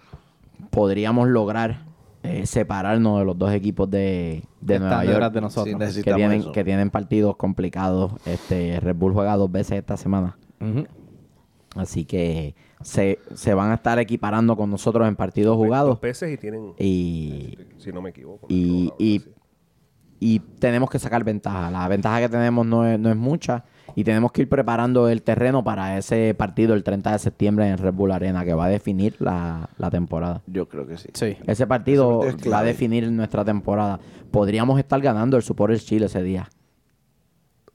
[0.69, 1.85] podríamos lograr
[2.23, 5.93] eh, separarnos de los dos equipos de, de Nueva York de nosotros.
[5.93, 6.51] Sí, que tienen, eso.
[6.51, 8.13] que tienen partidos complicados.
[8.25, 10.35] Este Red Bull juega dos veces esta semana.
[10.59, 10.85] Ujú.
[11.75, 15.99] Así que se, se van a estar equiparando con nosotros en partidos Dos jugados.
[16.01, 16.73] veces y tienen...
[16.79, 18.47] Y, Si no me equivoco.
[18.49, 18.93] y,
[20.19, 21.69] y, tenemos que sacar ventaja.
[21.69, 23.65] La ventaja que tenemos no es, no es mucha
[23.95, 27.77] y tenemos que ir preparando el terreno para ese partido el 30 de septiembre en
[27.77, 30.41] Red Bull Arena que va a definir la, la temporada.
[30.47, 31.09] Yo creo que sí.
[31.13, 31.37] Sí.
[31.45, 33.99] Ese partido es va a definir nuestra temporada.
[34.31, 36.49] Podríamos estar ganando el Supporters Chile ese día.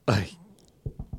[0.07, 0.37] Ay,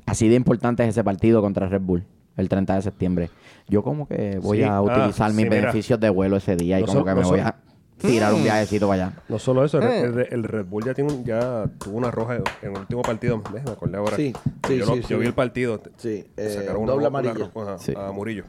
[0.05, 2.05] Así de importante es ese partido contra Red Bull
[2.37, 3.29] el 30 de septiembre.
[3.67, 5.61] Yo como que voy Sí, a ah, utilizar sí, mis mira.
[5.61, 7.55] beneficios de vuelo ese día y No como que me no voy a
[7.97, 9.17] tirar un viajecito para allá.
[9.29, 10.01] No solo eso, el, Eh.
[10.01, 13.41] el- el Red Bull ya, tiene un- ya tuvo una roja en el último partido.
[13.53, 14.15] Me acordé ahora.
[14.17, 14.33] Sí,
[14.67, 15.15] sí, yo, lo- sí, yo sí.
[15.15, 15.81] vi el partido.
[15.97, 17.49] Sí, eh, sacaron una- doble una amarilla.
[17.53, 17.93] roja Sí.
[17.95, 18.43] a Murillo.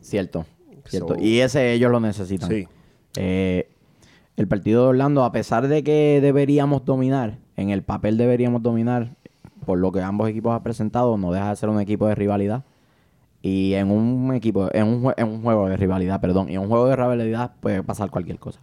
[0.00, 0.46] Cierto,
[0.86, 1.14] cierto.
[1.14, 2.48] So- y ese ellos lo necesitan.
[2.48, 2.66] Sí.
[3.16, 3.68] Eh,
[4.36, 9.16] el partido de Orlando, a pesar de que deberíamos dominar, en el papel deberíamos dominar,
[9.66, 12.64] por lo que ambos equipos han presentado, no deja de ser un equipo de rivalidad.
[13.42, 16.68] Y en un equipo, en un, en un juego de rivalidad, perdón, y en un
[16.68, 18.60] juego de rivalidad puede pasar cualquier cosa.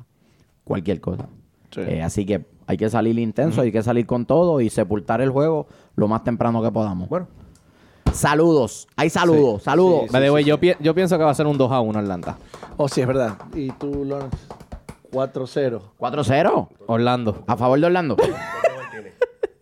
[0.63, 1.25] Cualquier cosa.
[1.71, 1.81] Sí.
[1.81, 5.31] Eh, así que hay que salir intenso, hay que salir con todo y sepultar el
[5.31, 7.09] juego lo más temprano que podamos.
[7.09, 7.27] Bueno,
[8.13, 10.09] Saludos, hay saludos, saludos.
[10.11, 11.99] By the way, yo, pi- yo pienso que va a ser un 2 a 1
[11.99, 12.37] Atlanta.
[12.77, 13.33] Oh, sí, es verdad.
[13.53, 14.37] Y tú, Lawrence,
[15.11, 15.81] 4-0.
[15.99, 16.67] 4-0.
[16.87, 17.43] Orlando.
[17.45, 18.15] A favor de Orlando.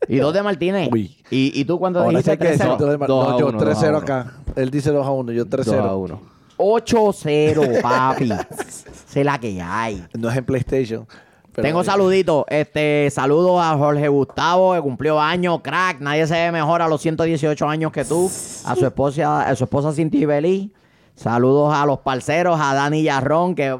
[0.08, 0.90] y dos de Martínez.
[0.92, 1.18] Uy.
[1.32, 2.32] ¿Y, y tú sí dijiste?
[2.32, 2.78] hay que decir 3-0.
[2.78, 3.98] dos de Mar- Dos a No, yo uno, dos a 3-0 uno.
[3.98, 4.34] acá.
[4.56, 5.98] Él dice 2 a 1, yo 2 a 3-0.
[5.98, 6.22] 1.
[6.58, 8.32] 8-0, papi.
[9.08, 10.04] Sé la que hay.
[10.18, 11.06] No es en PlayStation.
[11.54, 12.46] pero- Tengo saluditos.
[12.50, 16.00] Este, saludos a Jorge Gustavo, que cumplió años, crack.
[16.00, 18.26] Nadie se ve mejor a los 118 años que tú.
[18.66, 20.72] A su esposa, a su esposa Cintia Ibelí.
[21.16, 23.78] Saludos a los parceros, a Dani Yarrón, que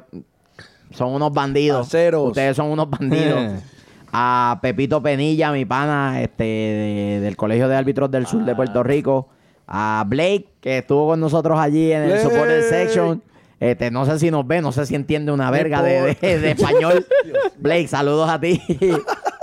[0.92, 1.82] son unos bandidos.
[1.82, 2.28] Parceros.
[2.30, 3.54] Ustedes son unos bandidos.
[4.14, 8.84] a Pepito Penilla, mi pana, este, de- del Colegio de Árbitros del Sur de Puerto
[8.84, 9.28] Rico.
[9.68, 12.20] A Blake, que estuvo con nosotros allí en el.
[12.20, 13.22] Supporter Section.
[13.60, 16.52] Este, no sé si nos ve, no sé si entiende una verga de, de- de
[16.52, 17.06] español.
[17.58, 18.62] Blake, saludos a ti.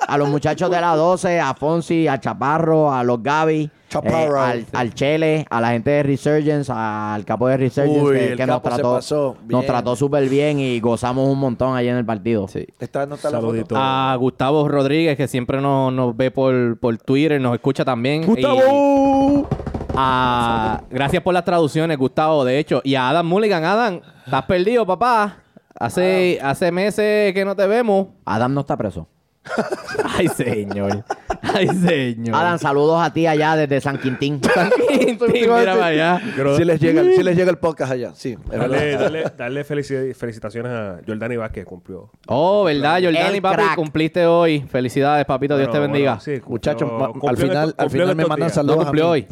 [0.09, 4.37] A los muchachos de la 12, a Fonsi, a Chaparro, a los Gaby, Chaparro.
[4.37, 8.29] eh, al, al Chele, a la gente de Resurgence, al capo de Resurgence, Uy, que,
[8.33, 9.37] el que nos capo se trató, pasó.
[9.39, 9.65] nos Bien.
[9.67, 12.47] trató súper bien y gozamos un montón allí en el partido.
[12.49, 12.67] Sí.
[12.81, 13.75] Está, no está la Saludito.
[13.79, 18.27] A Gustavo Rodríguez, que siempre nos, nos ve por, por Twitter, nos escucha también.
[18.27, 19.49] ¡Gustavo!
[19.95, 22.81] A- gracias por las traducciones, Gustavo, de hecho.
[22.85, 23.65] Y a Adam Mulligan.
[23.65, 25.39] Adam, estás perdido, papá.
[25.79, 28.09] Hace, hace meses que no te vemos.
[28.25, 29.07] Adam no está preso.
[30.17, 31.05] Ay, señor.
[31.43, 32.35] Ay, señor.
[32.37, 34.41] Adam, saludos a ti allá desde San Quintín.
[35.33, 36.21] Mira para allá.
[36.37, 38.13] Creo- Sí les, llega, sí les llega el podcast allá.
[38.15, 38.37] Sí,
[39.37, 42.11] darle felici- felicitaciones a Jordani Vázquez, cumplió.
[42.29, 43.03] Oh, ¿verdad?
[43.03, 43.75] Jordani, El papi, crack.
[43.75, 44.61] cumpliste hoy.
[44.61, 45.57] Felicidades, papito.
[45.59, 46.13] Dios te bendiga.
[46.13, 46.91] bueno, sí, cumplió- Muchachos,
[47.29, 48.55] al final, al final me mandan días.
[48.55, 48.77] saludos.
[48.77, 49.27] No a cumplió mí hoy.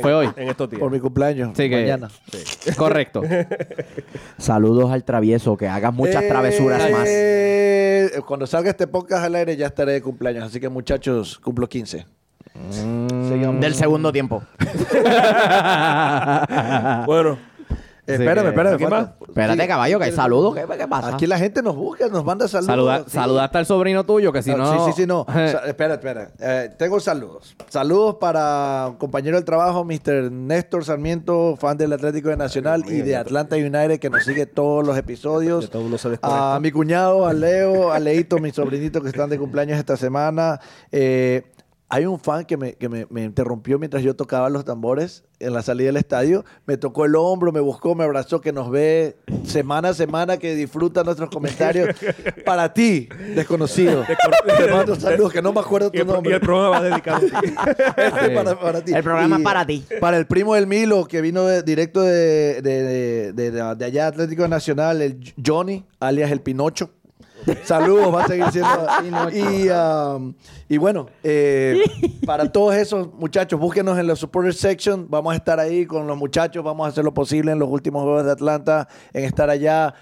[0.00, 0.30] Fue hoy.
[0.36, 0.80] En estos días.
[0.80, 1.50] Por mi cumpleaños.
[1.56, 2.08] Sí, que- Mañana.
[2.76, 3.22] Correcto.
[4.38, 7.06] saludos al travieso, que hagas muchas travesuras más.
[7.08, 10.44] Eh, Cuando salga este podcast al aire ya estaré de cumpleaños.
[10.44, 12.06] Así que muchachos, cumplo 15.
[12.70, 13.60] Sigamos.
[13.60, 14.42] Del segundo tiempo.
[17.06, 17.38] Bueno,
[18.14, 18.74] espérame, que- espérame.
[18.74, 20.54] ¿Aquí falta- Espérate, Sí, caballo, que hay saludos.
[20.54, 21.08] ¿Qué, qué pasa?
[21.14, 22.66] Aquí la gente nos busca, nos manda saludos.
[22.66, 23.10] Saluda, sí.
[23.12, 24.72] Saludaste al sobrino tuyo, que si Ah, no.
[24.86, 25.26] Sí, sí, sí, no.
[25.32, 26.30] Sa- espera, espera.
[26.40, 27.54] Eh, tengo saludos.
[27.68, 30.30] Saludos para un compañero del trabajo, Mr.
[30.32, 34.86] Néstor Sarmiento, fan del Atlético de Nacional y de Atlanta United, que nos sigue todos
[34.86, 35.64] los episodios.
[35.64, 36.54] Ya todo el mundo se desconecta.
[36.56, 40.60] A mi cuñado, a Leo, a Leito, mis sobrinitos que están de cumpleaños esta semana.
[40.90, 41.42] Eh,
[41.90, 45.54] hay un fan que, me, que me, me interrumpió mientras yo tocaba los tambores en
[45.54, 46.44] la salida del estadio.
[46.66, 50.54] Me tocó el hombro, me buscó, me abrazó, que nos ve semana a semana, que
[50.54, 51.88] disfruta nuestros comentarios.
[52.44, 54.04] Para ti, desconocido.
[54.58, 56.34] Te mando saludos, que no me acuerdo y tu el, pro- y nombre.
[56.34, 57.54] el programa va dedicado a ti.
[57.96, 58.92] Este para, para ti.
[58.92, 59.84] El programa Y es para ti.
[60.00, 63.84] Para el primo del Milo, que vino de- directo de, de, de, de- de- de
[63.84, 66.90] allá Atlético Nacional, el Johnny, alias el Pinocho.
[67.64, 68.70] Saludos, va a seguir siendo.
[69.32, 70.34] y, um,
[70.68, 71.82] y bueno, eh,
[72.26, 75.06] para todos esos muchachos, búsquenos en la supporter section.
[75.10, 76.62] Vamos a estar ahí con los muchachos.
[76.64, 79.94] Vamos a hacer lo posible en los últimos juegos de Atlanta, en estar allá.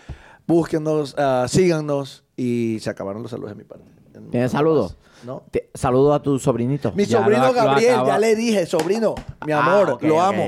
[0.47, 2.25] Búsquenos, ah, síganos.
[2.37, 3.85] Y se acabaron los saludos de mi parte.
[4.31, 4.97] ¿Tienes saludos?
[5.25, 5.43] ¿No?
[5.51, 6.93] Te- Saludos a tu sobrinito.
[6.95, 9.15] Mi Ya sobrino lo- Gabriel, ya le dije, sobrino,
[9.47, 10.45] mi Ah, amor, lo amo.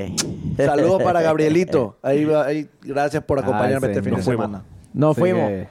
[0.56, 1.96] Saludos para Gabrielito.
[2.02, 4.44] Ahí, va- ahí, gracias por acompañarme Ay, este fin de fuimos.
[4.46, 4.64] semana.
[4.92, 5.48] Nos fuimos.
[5.48, 5.68] que-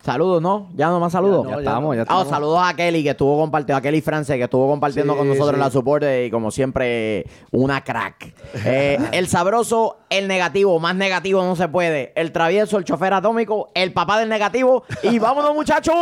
[0.00, 0.68] Saludos, ¿no?
[0.74, 1.44] Ya no más saludos.
[1.44, 2.28] Ya Ya no, estamos, ya Ah, estamos.
[2.28, 5.54] saludos a Kelly que estuvo compartiendo, a Kelly France que estuvo compartiendo Sí, con nosotros
[5.56, 5.60] sí.
[5.60, 8.32] la soporte y como siempre, una crack.
[8.64, 12.12] Eh, el sabroso, el negativo, más negativo no se puede.
[12.14, 14.84] El travieso, el chofer atómico, el papá del negativo.
[15.02, 15.94] Y vámonos, muchachos.